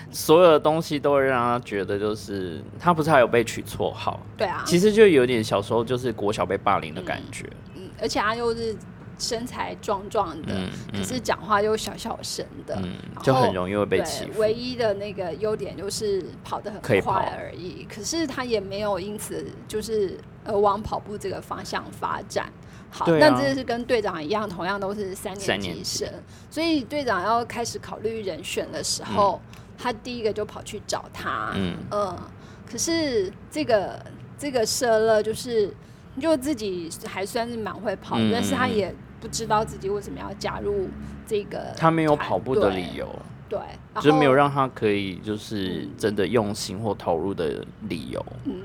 [0.09, 4.19] 所有的东西都会让他觉得，就是他不是还有被取绰号？
[4.37, 7.45] 对啊，其实就有点小时候就是国小被霸凌的感觉。
[7.75, 8.73] 嗯，而且他又是
[9.19, 12.81] 身材壮壮的，可是讲话又小小声的，
[13.21, 14.39] 就很容易会被欺负。
[14.39, 22.49] 唯一的那个优点就是跑得很快而已，可是他也没有因此就是呃往跑步这个方向发展。
[22.89, 26.07] 好，那这是跟队长一样，同样都是三年级生，
[26.49, 29.41] 所以队长要开始考虑人选的时候。
[29.77, 31.53] 他第一个就跑去找他，
[31.91, 32.17] 嗯，
[32.65, 34.03] 可是这个
[34.37, 35.71] 这个社乐就是
[36.19, 40.89] 就自己还算是蛮会跑，但是他也不知道自己为什么要加入
[41.27, 43.07] 这个，他没有跑步的理由，
[43.47, 43.59] 对，
[44.01, 48.61] 就没有让他可以就是真的用心或投入的理由，嗯，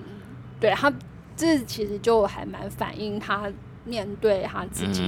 [0.59, 0.91] 对他
[1.37, 3.53] 这其实就还蛮反映他
[3.85, 5.03] 面对他自己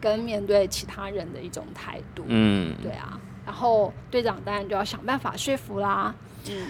[0.00, 3.20] 跟面对其他人的一种态度，嗯，对啊。
[3.44, 6.14] 然后队长当然就要想办法说服啦。
[6.48, 6.66] 嗯，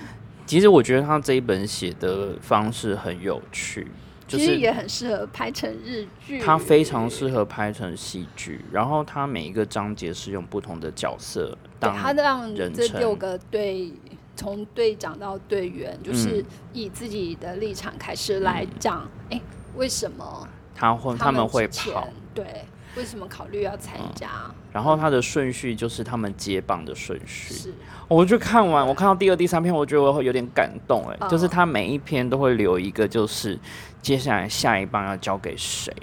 [0.46, 3.86] 其实我觉得他这一本写的方式很有趣，
[4.28, 6.40] 其实也很适合拍成日剧。
[6.40, 13.92] 他非常适合拍成戏剧，然后他每一个章节是用不同的角色，当他让这六个队
[14.36, 19.40] 从队长到队员，就是以自己的立场开始来讲，哎，
[19.76, 22.08] 为什么他会他们会跑？
[22.34, 22.64] 对。
[22.96, 24.28] 为什么考虑要参加？
[24.72, 27.54] 然后他的顺序就是他们接棒的顺序。
[27.54, 27.74] 是，
[28.08, 31.04] 我就看完，我看到第二、第三篇，我觉得我会有点感动。
[31.08, 33.58] 哎，就是他每一篇都会留一个，就是
[34.02, 35.94] 接下来下一棒要交给谁。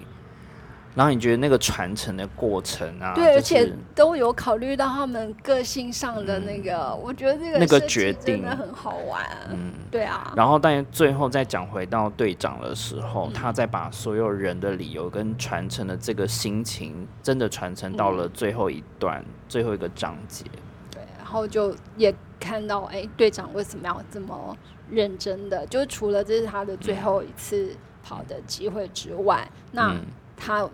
[0.93, 9.25] 然后你觉得那个传承的过程啊，对，而且都有考虑到他们个性上的那个，我觉得这个那个决定真的很好玩。
[9.49, 10.33] 嗯，对啊。
[10.35, 20.43] 然后，但最后再讲回到队长的时候，他再把所有人的理由跟传承的这个心情，真的传承到了最后一段最后一个章节。
[20.91, 24.57] 对，然后就也看到，哎，队长为什么要这么
[24.89, 25.65] 认真的？
[25.67, 27.73] 就除了这是他的最后一次
[28.03, 29.95] 跑的机会之外，那
[30.35, 30.69] 他。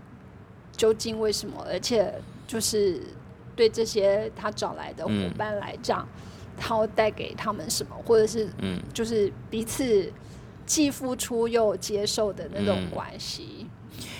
[0.77, 1.65] 究竟为什么？
[1.67, 2.13] 而且
[2.47, 3.01] 就是
[3.55, 6.07] 对这些他找来的伙伴来讲，
[6.55, 10.13] 他要带给他们什么，或者是嗯，就是彼此
[10.65, 13.67] 既付出又接受的那种关系。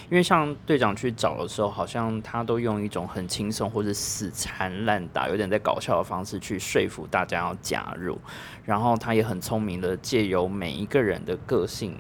[0.09, 8.17] 因为像队长去找的时候，好像他都用一种很轻松或者死缠烂打、有点在搞笑的方式去说服大家要加入，
[8.65, 11.95] 然后他也很聪明的借由每一个人的个性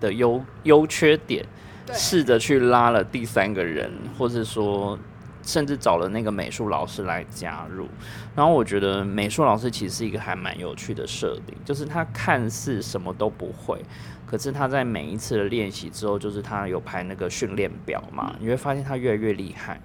[0.00, 1.46] 的优优缺点，
[1.92, 4.98] 试着去拉了第三个人，或者说。
[5.44, 7.88] 甚至找了那个美术老师来加入，
[8.32, 13.84] 然后我觉得美术老师其实是一个还蛮有趣的设定，就是他看似什么都不会，
[14.24, 19.80] 可是他在每一次的练习之后，就是他有排那个训练表嘛，你会发现他越来越厉害。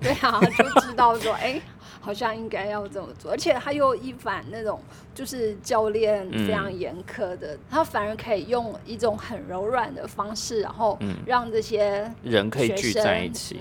[0.00, 1.60] 对啊，就知道说，哎，
[2.06, 4.80] 好像应该要这么做，而且他又一反那种
[5.12, 10.96] 就是教练非常严苛的，他反而可以用一种很柔软的方式，然后
[11.26, 13.60] 让这些人可以聚在一起。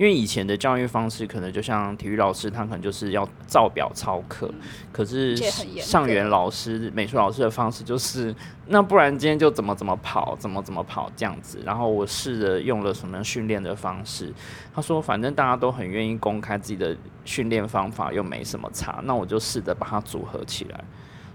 [0.00, 4.50] 因为以前的教育方式可能就像体育老师，他可能就是要照表操课，
[4.90, 5.36] 可是
[5.76, 8.34] 上元老师、美术老师的方式就是，
[8.68, 11.60] 那不然今天就怎么怎么跑，怎么怎么跑这样子。
[11.66, 14.32] 然后我试着用了什么训练的方式，
[14.74, 16.96] 他说反正大家都很愿意公开自己的
[17.26, 20.82] 训练方法，又没什么差，那我就试着把它组合起来，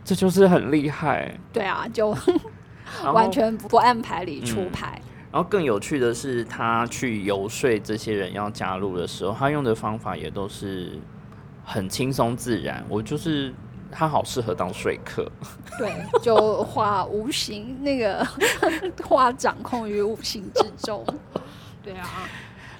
[0.03, 1.31] 这就是很厉害。
[1.53, 2.17] 对啊，就
[3.13, 4.99] 完全不按牌理出牌。
[5.35, 10.93] 然后更有趣的是，他去游说这些人要加入的时候，他用的方法也都是
[11.65, 12.81] 很轻松自然。
[12.87, 13.53] 我就是
[13.91, 15.29] 他好适合当说客，
[15.77, 18.25] 对，就化无形那个
[19.03, 21.05] 化掌控于无形之中，
[21.83, 22.07] 对啊。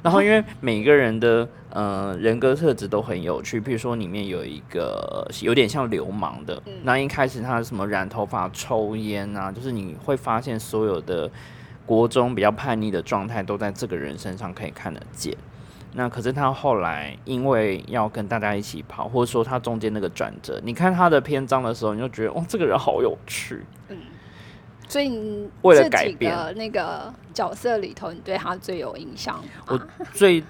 [0.01, 11.29] 然后因为每个人的呃人格特质都很有趣，比如说里面有一个有点像流氓的，那一开始他什么染头发、抽烟啊，就是你会发现所有的。
[11.85, 15.35] 国中比较叛逆的状态都在这个人身上可以看得见。
[15.93, 23.63] 那可是他后来因为要跟大家一起跑，或者说他中间那个转折，你看他的篇章的时候，你就觉得哦，这个人好有趣。
[23.87, 23.97] 嗯，
[24.89, 29.41] 所以你为了改变那个角色里头，你对他最有印象？
[29.67, 29.79] 我
[30.11, 30.43] 最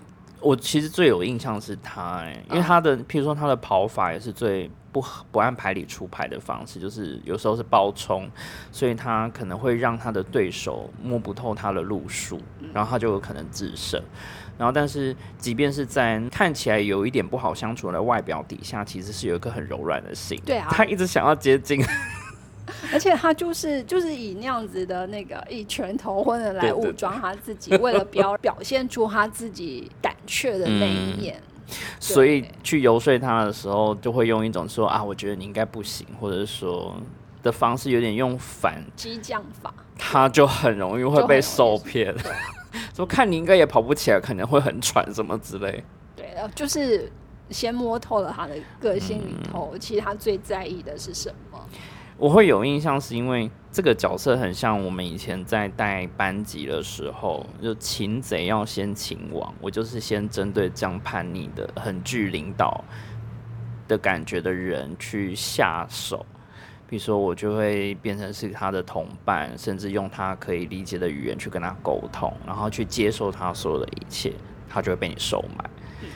[0.46, 4.70] 我其实最有印象是他，哎，因为他的譬如说他的跑法也是最。
[4.96, 8.32] 不不按牌理出牌的方式，就是有时候是包冲，
[8.72, 12.40] 所以他可能会让他的对手摸不透他的路数，
[12.74, 14.02] 然后他就有可能自胜。
[14.58, 20.42] 然后，但是即便是在看起来有一点不好相处的外表底下，其实是有一颗很柔软的心。
[20.46, 21.84] 对啊，他一直想要接近，
[22.92, 31.42] 而且他就是就是以那样子的那个以拳头或者来武装他自己，为了表 表现出他自己胆怯的那一面。
[32.00, 36.96] 所以去游说他的时候，就会用一种说啊，我觉得你应该不行，或者说
[37.42, 42.16] 的方式，有点用反激将法，他就很容易会被受骗。
[42.94, 45.84] 说看你应该也跑不起来，可能会很喘什么之类。
[46.16, 47.12] 对，就是
[47.50, 51.60] 先摸透了他的个性里头，其实他最在意的是什么。
[52.18, 59.54] 我会有印象，是因为这个角色很像我们以前在带班级的时候，就擒贼要先擒王。
[59.60, 62.84] 我就是先针对这样叛逆的、很具领导
[63.86, 66.26] 的感觉的人去下手。
[66.88, 74.32] 比如说，我就会变成是他的同伴，甚至用他可以理解的语言去跟他沟通，然后去接受他所有的一切，
[74.70, 75.70] 他就会被你收买。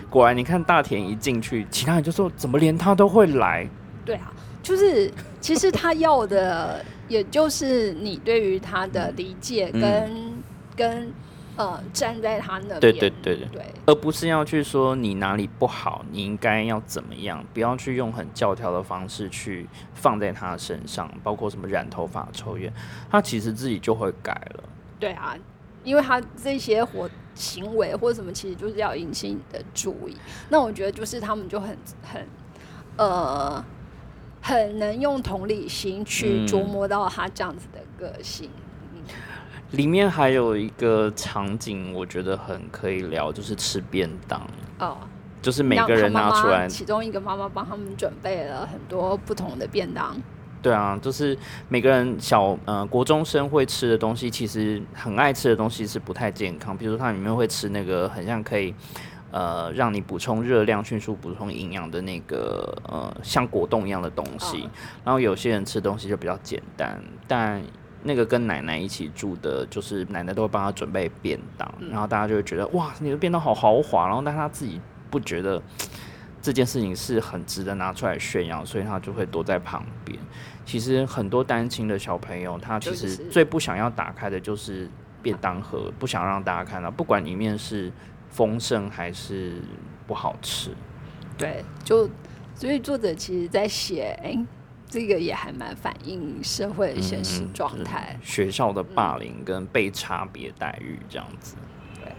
[0.09, 3.67] 果然，你看大田一进去，其他人就说：“怎么连他都会来？”
[4.05, 4.31] 对啊。
[4.61, 10.33] 就是，其实他要的，也就是你对于他的理解跟
[10.75, 11.11] 跟
[11.55, 22.71] 呃站在他那边，对对对对，而不是要去说你哪里不好，你应该要怎么样，不要去用很教条的方式去放在他身上，包括什么染头发、抽烟，
[23.09, 24.63] 他其实自己就会改了。
[24.99, 25.35] 对啊，
[25.83, 30.15] 因为他这些活行为或者什么，其实就是要引起你的注意。
[30.49, 32.27] 那我觉得就是他们就很很
[32.97, 33.65] 呃。
[34.41, 38.49] 很能用同理心去琢磨到他这样子的个性。
[39.71, 44.41] 里面还有一个场景，我觉得很可以聊，就是吃便当。
[44.79, 44.97] 哦，
[45.41, 50.19] 就是每个人拿出来，其中一个妈妈帮他们准备了很多不同的便当。
[50.61, 51.37] 对啊，就是
[51.67, 56.75] 每个人小呃国中生会吃的东西，其实很爱吃的东西是不太健康。
[56.75, 58.73] 比如说，它里面会吃那个很像可以。
[59.31, 64.67] 呃，让你补充热量、迅速补充营养的那个呃，像果冻一样的东西。
[65.03, 67.61] 然后有些人吃东西就比较简单，但
[68.01, 74.07] 那个跟奶奶一起住的，就是奶奶都会帮他准备便当，然后大家就会觉得哇，你的便当好豪华。
[74.07, 75.61] 然后但他自己不觉得
[76.41, 80.17] 这件事情是很值得拿出来炫耀，所以他就会躲在旁边。
[80.65, 84.89] 其实很多单亲的小朋友，他其实最不想要打开的就是
[85.21, 87.91] 便当盒，不想让大家看到，不管里面是。
[88.29, 89.61] 丰盛还是
[90.07, 90.71] 不好吃？
[91.37, 92.09] 对，就
[92.53, 94.37] 所以作者其实在写，哎，
[94.87, 101.55] 这个也还蛮反映社会的现实状态，学校的霸凌跟被差别待遇这样子。
[101.95, 102.11] 对。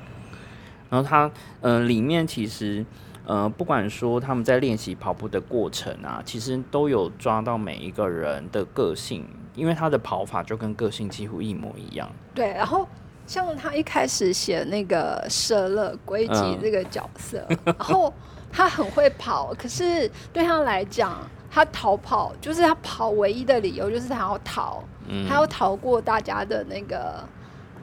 [0.89, 1.31] 然后他，
[1.61, 2.85] 嗯，里面其实，
[3.27, 12.11] 呃，不管说他们在练习跑步的过程啊，其实都有抓到每一个人的个性，因为他的跑法就跟个性几乎一模一样。
[12.35, 12.89] 对，然后。
[13.31, 18.13] 像他一开始写那个舍勒归吉这个角色，然后
[18.51, 21.17] 他很会跑，可是对他来讲，
[21.49, 24.83] 他逃跑就是他跑唯一的理由就是他要逃，
[25.29, 27.23] 他要逃过大家的那个，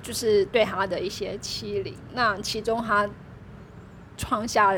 [0.04, 1.96] 就是对他的一些欺凌。
[2.12, 3.10] 那其中他
[4.18, 4.76] 创下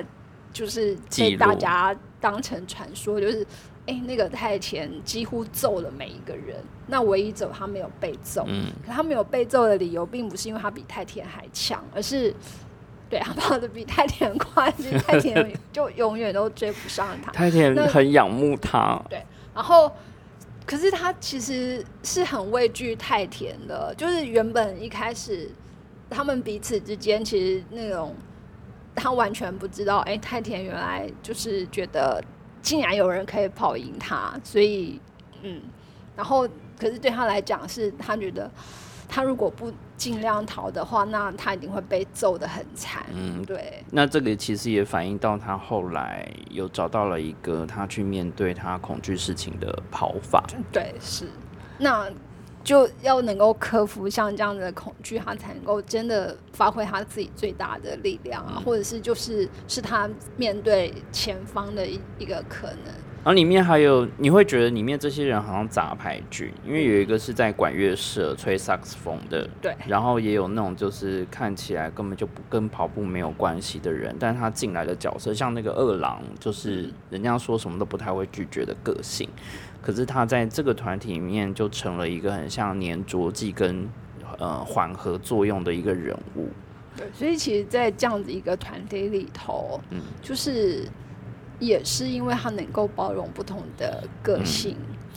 [0.54, 3.44] 就是被大家当成传说，就是。
[3.90, 8.46] 哎，那个太田几乎揍了每一个人，那唯一走他没有被揍。
[8.48, 12.32] 嗯，可他没有被揍的理由，并不是因为他比太田还强，而是
[13.10, 17.32] 对他跑的比太田快，其实太田就永远都追不上他。
[17.34, 19.02] 太田很仰慕他。
[19.10, 19.24] 对，
[19.56, 19.92] 然后
[20.68, 25.50] 可是他其实是很畏惧太田的，就是原本一开始
[26.12, 28.16] 他们彼此之间其实那种
[28.94, 32.24] 他完全不知道，哎，太田原来就是觉得。
[32.62, 35.00] 竟然有人可以跑赢他，所以，
[35.42, 35.62] 嗯，
[36.16, 36.48] 然后，
[36.80, 38.50] 可是对他来讲，是他觉得
[39.08, 43.06] 他如果不尽量逃的话，那他一定会被揍的很惨。
[43.14, 43.84] 嗯，对。
[43.92, 50.44] 那这个其实也反映到他后来有找到了一个他去面对他恐惧事情的跑法。
[50.72, 51.28] 对，是。
[51.78, 52.10] 那。
[52.64, 62.94] 就要能够克服像这样的恐惧，他才能够真的发挥他自己最大的力量啊，或者是就是是他面对前方的一一个可能。
[63.22, 79.28] 然后里面还有，你会觉得里面这些人好像杂牌剧，因为有一个是在管乐社吹萨克斯风的，对，然后也有那种就是看起来根本就不跟跑步没有关系的人，但是他进来的角色像那个二郎，就是人家说什么都不太会拒绝的个性。
[79.82, 83.90] 可是他在这个团体里面就成了一个很像粘着剂跟
[84.38, 86.50] 呃缓和作用的一个人物。
[86.98, 90.86] 对，所以其实，在这样子一个团体里头，嗯，就是
[91.60, 94.76] 也是因为他能够包容不同的个性，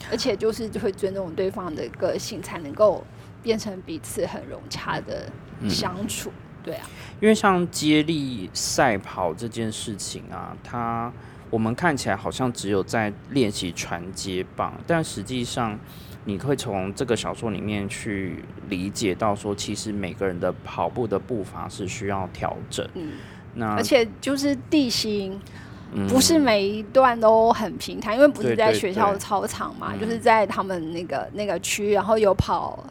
[0.09, 3.05] 而且就是会尊重对方的个性，才能够
[3.41, 5.29] 变成彼此很融洽的
[5.69, 6.31] 相处。
[6.63, 6.89] 对啊，
[7.19, 11.11] 因为像接力赛跑这件事情啊，他。
[11.53, 15.77] 我们看起来好像只有在练习传接棒，但实际上，
[16.25, 22.83] 你会从这个小说里面去理解到，说其实每个人的跑步的步伐是需要调整。
[22.95, 23.11] 嗯，
[23.53, 25.39] 那而且就是地形，
[26.09, 32.83] 不是每一段都很平坦，因为不是在学校的操场嘛，就是在他们那个那个区，然后有跑。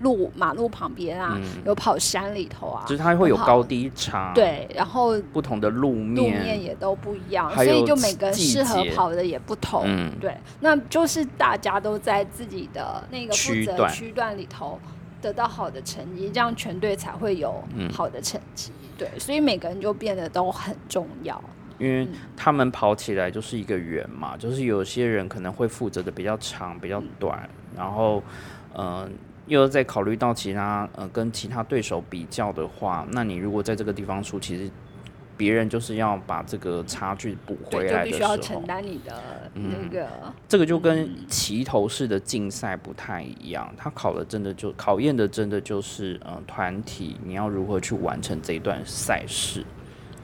[0.00, 9.84] 路马路旁边啊，有跑山里头啊，就是它会有高低差，对，然后不同的路面，路面也都不一样，所以就每个人适合跑的也不同，
[10.20, 14.78] 对，那就是大家都在自己的那个负责区段里头
[15.20, 17.60] 得到好的成绩，这样全队才会有
[17.92, 21.42] 好的成绩，对，所以每个人就变得都很重要，
[21.78, 28.22] 因为他们跑起来就是一个圆嘛，就是有些人可能会负责的比较长，比较短，然后
[28.74, 29.10] 嗯。
[29.48, 34.70] 又在考虑到其他呃跟其他对手比较的话，那你如果在这个地方输，其实
[35.36, 40.06] 别人就是要把这个差距补回来的时候，承担你的那个。
[40.48, 49.64] 这个就跟齐头式的竞赛不太一样，他考的真的就考验的真的就是呃团体你要如何去完成这一段赛事。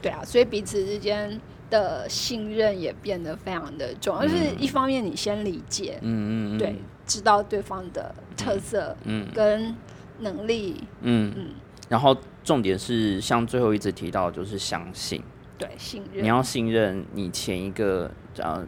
[0.01, 6.75] 对啊，所以彼此之间的信任也变得非常的重要，就是一方面你先理解，嗯嗯，对。
[7.05, 9.75] 知道对方的特色，嗯，跟
[10.19, 11.33] 能力，嗯。
[11.35, 11.49] 嗯，
[11.87, 15.21] 然后重点是像最后一直提到，就是相信，
[15.57, 18.65] 对，信任，你要信任你前一个呃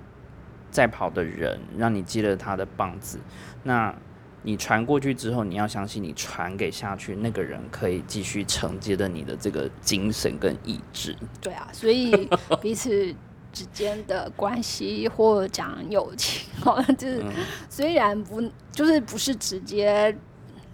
[0.70, 3.20] 在跑的人，让你接了他的棒子，
[3.64, 3.94] 那
[4.44, 11.16] 你传过去之后，你要相信你传给下去那个人可以继续承接的你的这个精神跟意志。
[11.42, 12.30] 对啊，所以
[12.62, 13.16] 彼此。
[13.58, 17.24] 之间的关系或讲友情，哦，就是
[17.68, 18.39] 虽然不
[18.72, 20.16] 就是不是直接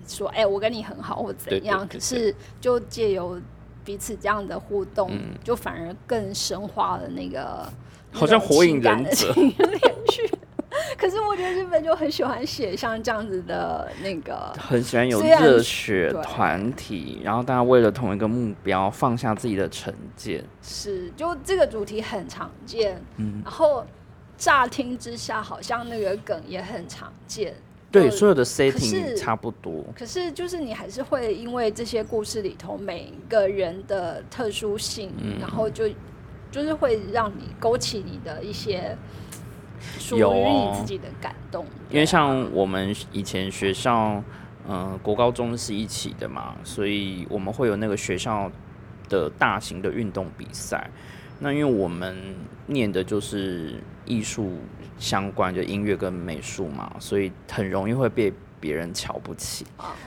[0.06, 3.40] 说，哎，我跟你很好或怎样，可是就借由
[3.86, 7.72] 彼此这样的互动，就反而更深化了那个
[8.12, 9.34] 好像火影忍者。
[10.98, 20.44] 可是我觉得日本就很喜欢写像这样子的那个， 很喜欢有热血团体，然后大家为了同一个目标放下自己的成见。
[20.62, 23.86] 是，就这个主题很常见，嗯，然后
[24.38, 27.54] 乍听之下好像那个梗也很常见，
[27.92, 29.86] 对，所有的 setting 差不多。
[29.96, 35.88] 可是就是你还是会因为这些故事里头每一个人的特殊性，然后就
[36.52, 38.98] 就是会让你勾起你的一些。
[40.00, 41.66] 属于你自己的感动。
[41.90, 44.24] 因为像我们以前学校，
[44.68, 48.52] 嗯，国高中是一起的嘛，所以我们会有那个学校
[49.10, 50.90] 的大型的运动比赛。
[51.40, 52.16] 那因为我们
[52.68, 54.60] 念的就是艺术
[54.98, 58.32] 相关，就音乐跟美术嘛，所以很容易会被
[58.62, 59.66] 别人瞧不起。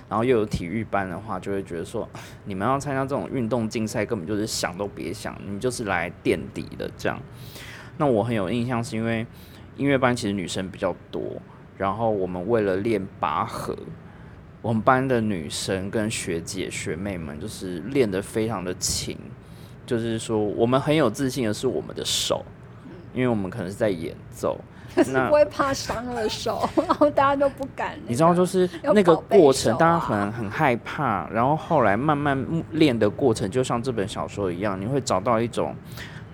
[0.09, 2.09] 然后又有体育班的话，就会觉得说，
[2.47, 7.21] 你们要参加这种运动竞赛，根本就是想都别想，你就是来垫底的这样。
[7.99, 9.27] 那我很有印象，是因为
[9.77, 11.23] 音乐班其实女生比较多，
[11.77, 13.77] 然后我们为了练拔河，
[14.63, 19.17] 我们班的女生跟学姐学妹们就是练得非常的勤。
[19.85, 22.45] 就是说，我们很有自信的是我们的手，
[23.15, 24.59] 因为我们可能是在演奏，
[24.93, 27.97] 可是不会怕伤了手，然后大家都不敢。
[28.09, 32.37] 你知道，就是那个过程，大家可能很害怕，然后后来慢慢
[32.73, 35.73] 练的过程，就像这本小说一样，你会找到一种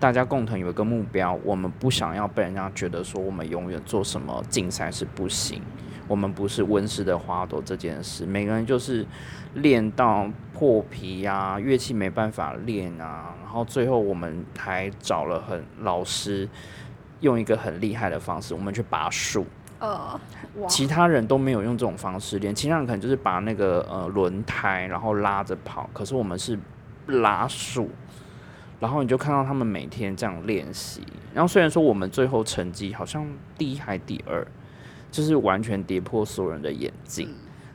[0.02, 5.62] 大家共同有一个目标，我们不想要被人家觉得说我们永远做什么竞赛是不行。
[6.08, 9.06] 我们不是温室的花朵这件事，每个人就是
[9.54, 16.48] 练到破皮呀，乐器没办法练啊，然后最后我们还找了很老师，
[17.20, 19.46] 用一个很厉害的方式，我们去拔树。
[19.78, 20.20] 呃，
[20.66, 26.58] 其他人都没有用这种方式练，其他人可能就是把那个呃轮胎然后拉着跑，可是我们是
[27.06, 27.88] 拉树，
[28.82, 31.00] 然后你就看到他们每天这样练习，
[31.32, 33.26] 然后虽然说我们最后成绩好像
[33.56, 34.46] 第一还第二。
[35.12, 37.28] 就是完全跌破所有人的眼镜。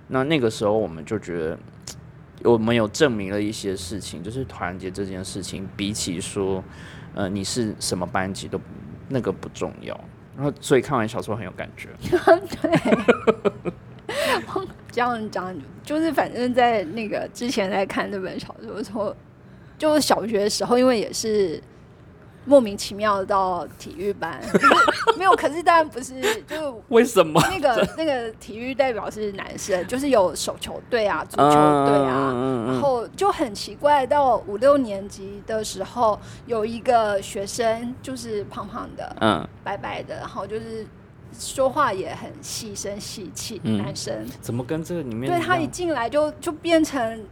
[0.08, 1.56] 那那个时候，我们就觉得
[2.44, 6.64] 我们有证明了一些事情，就是团结这件事情，比起说，
[7.14, 8.60] 呃，你是什么班级都
[9.08, 9.96] 那个不重要。
[10.36, 11.90] 然后，所以看完小说很有感觉。
[12.10, 12.72] 对，
[14.92, 19.16] 这样讲就是反正在那个之前在看这本小说的时候，
[19.78, 21.62] 就小学的时候，因为也是。
[22.50, 24.40] 莫名其妙到体育班，
[25.20, 26.14] 没有，可是当然不是，
[26.44, 40.88] 就为什么那个 那个体育代表是男生，就是有手球队啊、足球队啊，然后就很奇怪，到五六年级的时候，有一个学生就是胖胖的，嗯，白白的，然后就是
[41.38, 45.30] 说话也很细声细气，男生怎么跟这个里面？
[45.30, 47.26] 对他一进来就就变成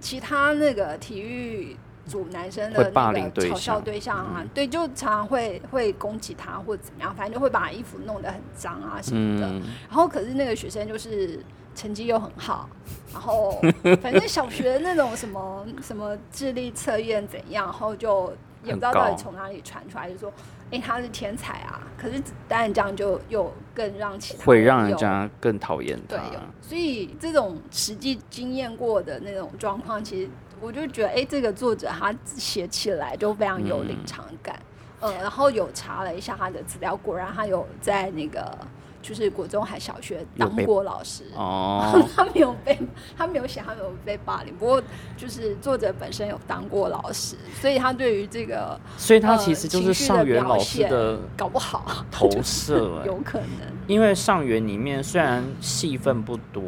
[0.00, 1.76] 其他那个体育。
[2.06, 9.48] 组男生的那个嘲笑对象啊，对，就常常会会攻击他或者怎么样，反正就会把衣服弄得很脏啊什么的。
[9.88, 11.40] 然后可是那个学生就是
[11.74, 12.68] 成绩又很好，
[13.12, 13.60] 然后
[14.00, 20.32] 反正小学那种什么什么智力测验怎样，然后就也不知道到底从哪里传出来，就说
[20.70, 21.80] 哎他是天才啊。
[21.98, 26.16] 可是当然这样就又更让其他会让人家更讨厌他。
[26.62, 30.30] 所以这种实际经验过的那种状况，其实。
[30.60, 34.58] 我就觉得，哎，这个作者他写起来就非常有临场感，
[35.00, 38.56] 呃，然后有查了一下他的资料，果然他有在那个
[39.06, 41.22] 就是国中还小学当过老师。
[41.36, 42.76] 哦， 他没有被
[43.16, 44.82] 他没有写他没有被霸凌，不过
[45.16, 53.48] 就是作者本身有当过老师，所以他对于这个，所以他其实就是上元老师的搞不好 投射，有可能，
[53.86, 56.62] 因为上元里面虽然戏份不多，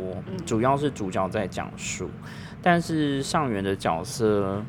[0.46, 2.08] 主要是主角在讲述。
[2.60, 4.60] 但是上元的角色，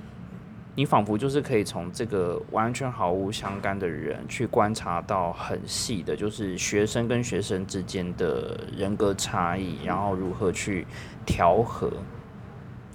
[0.80, 10.88] 你仿佛就是可以从这个完全毫无相干的人去观察到很细的，就是学生跟学生之间的人格差异，然后如何去
[11.26, 11.92] 调和。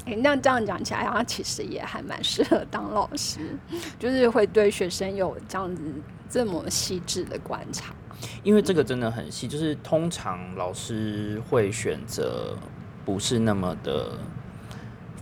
[0.06, 3.54] 哎，那这样讲起来，他其实也还蛮适合当老师，
[3.98, 5.82] 就是会对学生有这样子
[6.26, 7.94] 这么细致的观察。
[8.42, 12.56] 因为这个真的很细，就是通常老师会选择
[13.04, 14.12] 不是那么的。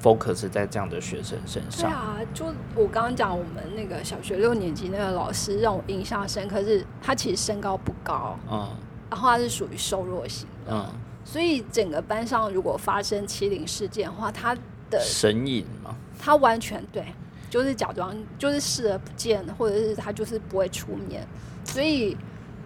[0.03, 1.89] Focus 在这样的学生身上。
[1.89, 8.69] 对啊，就我刚刚讲，我们那个小学六年级那个老师让我印象深刻，是他其实身高不高，嗯，
[9.11, 10.87] 然后他是属于瘦弱型的，嗯，
[11.25, 14.57] 所以整个班上如果发生欺凌事件的话，他
[14.91, 17.05] 的神隐嘛，他完全对，
[17.49, 21.25] 就是假装就是视而不见，或者是他就是不会出面，
[21.65, 22.17] 所以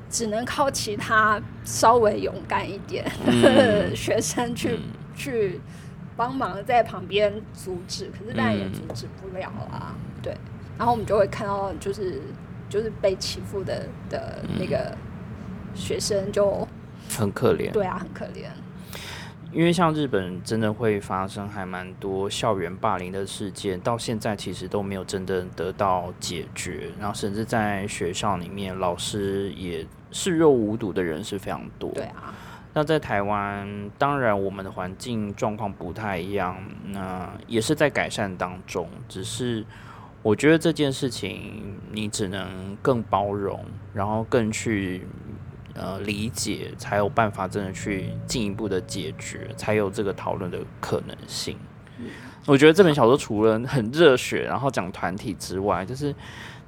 [0.09, 3.05] 只能靠其他稍微勇敢一点
[3.95, 4.81] 学生去
[5.15, 5.61] 去。
[6.17, 9.95] 帮忙在旁边阻止，可是当然也阻止不了啦。
[10.23, 10.37] 对，
[10.79, 12.21] 然后我们就会看到，就是
[12.69, 14.97] 就是被欺负的的那个
[15.75, 16.67] 学生就
[17.11, 17.71] 很可怜。
[17.71, 18.47] 对啊，很可怜。
[19.53, 31.91] 因为像日本真的会发生还蛮多校园霸凌的事件，到现在其实都没有真的得到解决，然后甚至在学校里面，老师也视若无睹的人是非常多。
[31.93, 32.35] 对啊。
[32.77, 38.86] 那在台湾，当然我们的环境状况不太一样，那也是在改善当中。
[39.09, 39.65] 只是
[40.23, 45.07] 我觉得这件事情，你只能更包容，然后更去
[45.73, 51.57] 呃理解，才有办法真的去进一步的解决，才有这个讨论的可能性。
[52.44, 56.15] 我觉得这本小说除了很热血，然后讲团体之外，就是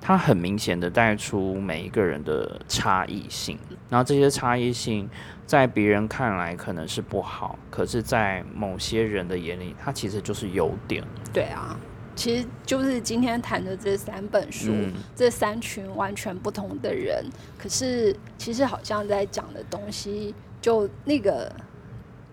[0.00, 3.58] 它很明显的带出每一个人的差异性，
[3.90, 5.06] 然后这些差异性
[5.48, 11.02] 在别人看来可能是不好，可是，在某些人的眼里，它其实就是优点。
[11.32, 11.74] 对啊，
[12.14, 14.72] 其实就是今天谈的这三本书，
[15.16, 17.24] 这三群完全不同的人，
[17.58, 21.50] 可是其实好像在讲的东西，就那个。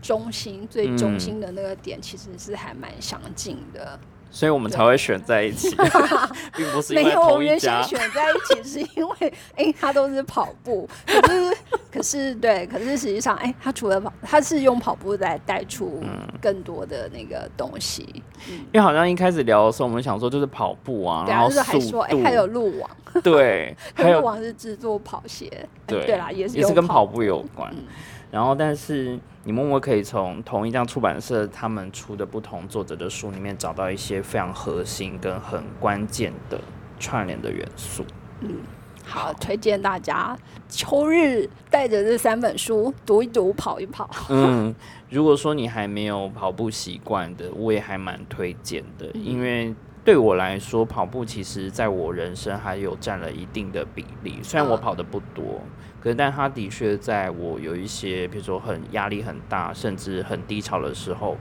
[0.01, 3.99] 中心最中心的那个点其实是还蛮相近的，
[4.31, 5.75] 所以我们才会选在一起，
[6.55, 7.81] 并不是因为同一家。
[7.81, 11.57] 选在一起是因为，哎，他都是跑步，可是
[11.91, 16.03] 可是对，可是实际上，哎，他除了跑，他是用跑步来带出
[16.41, 18.23] 更多的那个东西。
[18.47, 22.89] 因为好像一开始聊的时候，我们想说就是跑步啊，然后还说，哎，还有路网，
[23.23, 25.49] 对， 还有路网是制作跑鞋，
[25.87, 27.23] 对对啦，也是也是跟跑步。
[27.23, 27.73] 有关。
[28.31, 36.59] 然后，但是你默默可以从同一家出版社他们出的不同作者的书里面找到一些非常核心跟很关键的
[36.99, 38.03] 串联的元素。
[38.41, 38.57] 嗯，
[39.05, 40.37] 好，推荐大家
[40.67, 44.09] 秋日带着这三本书读一读，跑一跑。
[44.29, 44.75] 嗯，
[45.09, 49.73] 如果说你还没有跑步习惯的，我也还蛮推荐的，因为
[50.03, 55.61] 对我来说，跑步其实在我人生还有占了一定的比例，虽然我跑的不多。
[56.05, 61.35] 可是，但他的确在我有一些，比如说很压力很大，甚至很低潮的时候，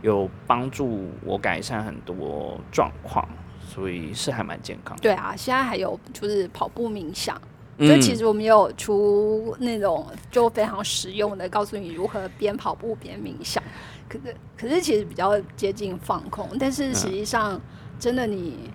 [0.00, 3.28] 有帮助我改善很多状况，
[3.60, 4.96] 所以是还蛮健康。
[5.02, 7.38] 对啊，现在还有就是跑步冥想，
[7.78, 13.62] 就其实我们有出那种就非常实用的，告诉你如何边跑步边冥想。
[14.08, 17.60] 可是，可是其实比较接近放空，但是实际上
[17.98, 18.70] 真的你。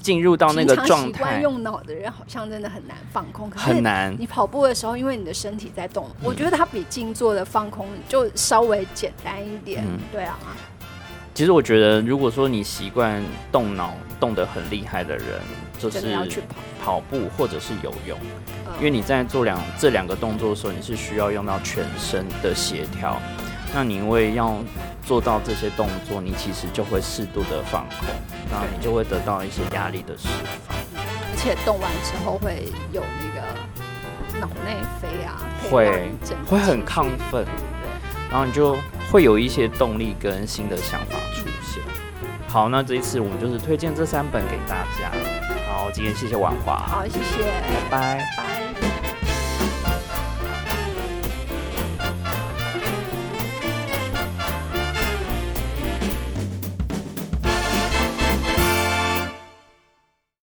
[0.00, 3.50] 进入到那个状态，用脑的人好像真的很难放空。
[3.50, 4.14] 很难。
[4.18, 9.84] 你跑步的时候，因为你的身体在动，我觉得它比静坐的放空就稍微简单一点。
[10.12, 10.38] 对啊。
[11.34, 15.26] 其实我觉得，如果说你习惯动脑动得很厉害的人，
[15.78, 16.40] 就是要去
[16.80, 18.16] 跑跑步或者是游泳，
[18.78, 23.20] 因为你在做两这两个动作的时候，你是需要用到全身的协调。
[23.74, 24.54] 那你因为要
[25.04, 28.06] 做到这些动作，你其实就会适度的放空，
[28.48, 30.28] 那你就会得到一些压力的释
[30.68, 36.08] 放，而且动完之后会有那个脑内啡啊，会
[36.46, 37.44] 会很亢奋，
[38.30, 38.76] 然后你就
[39.10, 41.82] 会有一些动力跟新的想法出现。
[42.46, 45.10] 好，那这一次我们就是推荐这三本给大家。
[45.68, 47.42] 好，今天谢谢婉华，好，谢谢，
[47.90, 49.03] 拜拜，拜。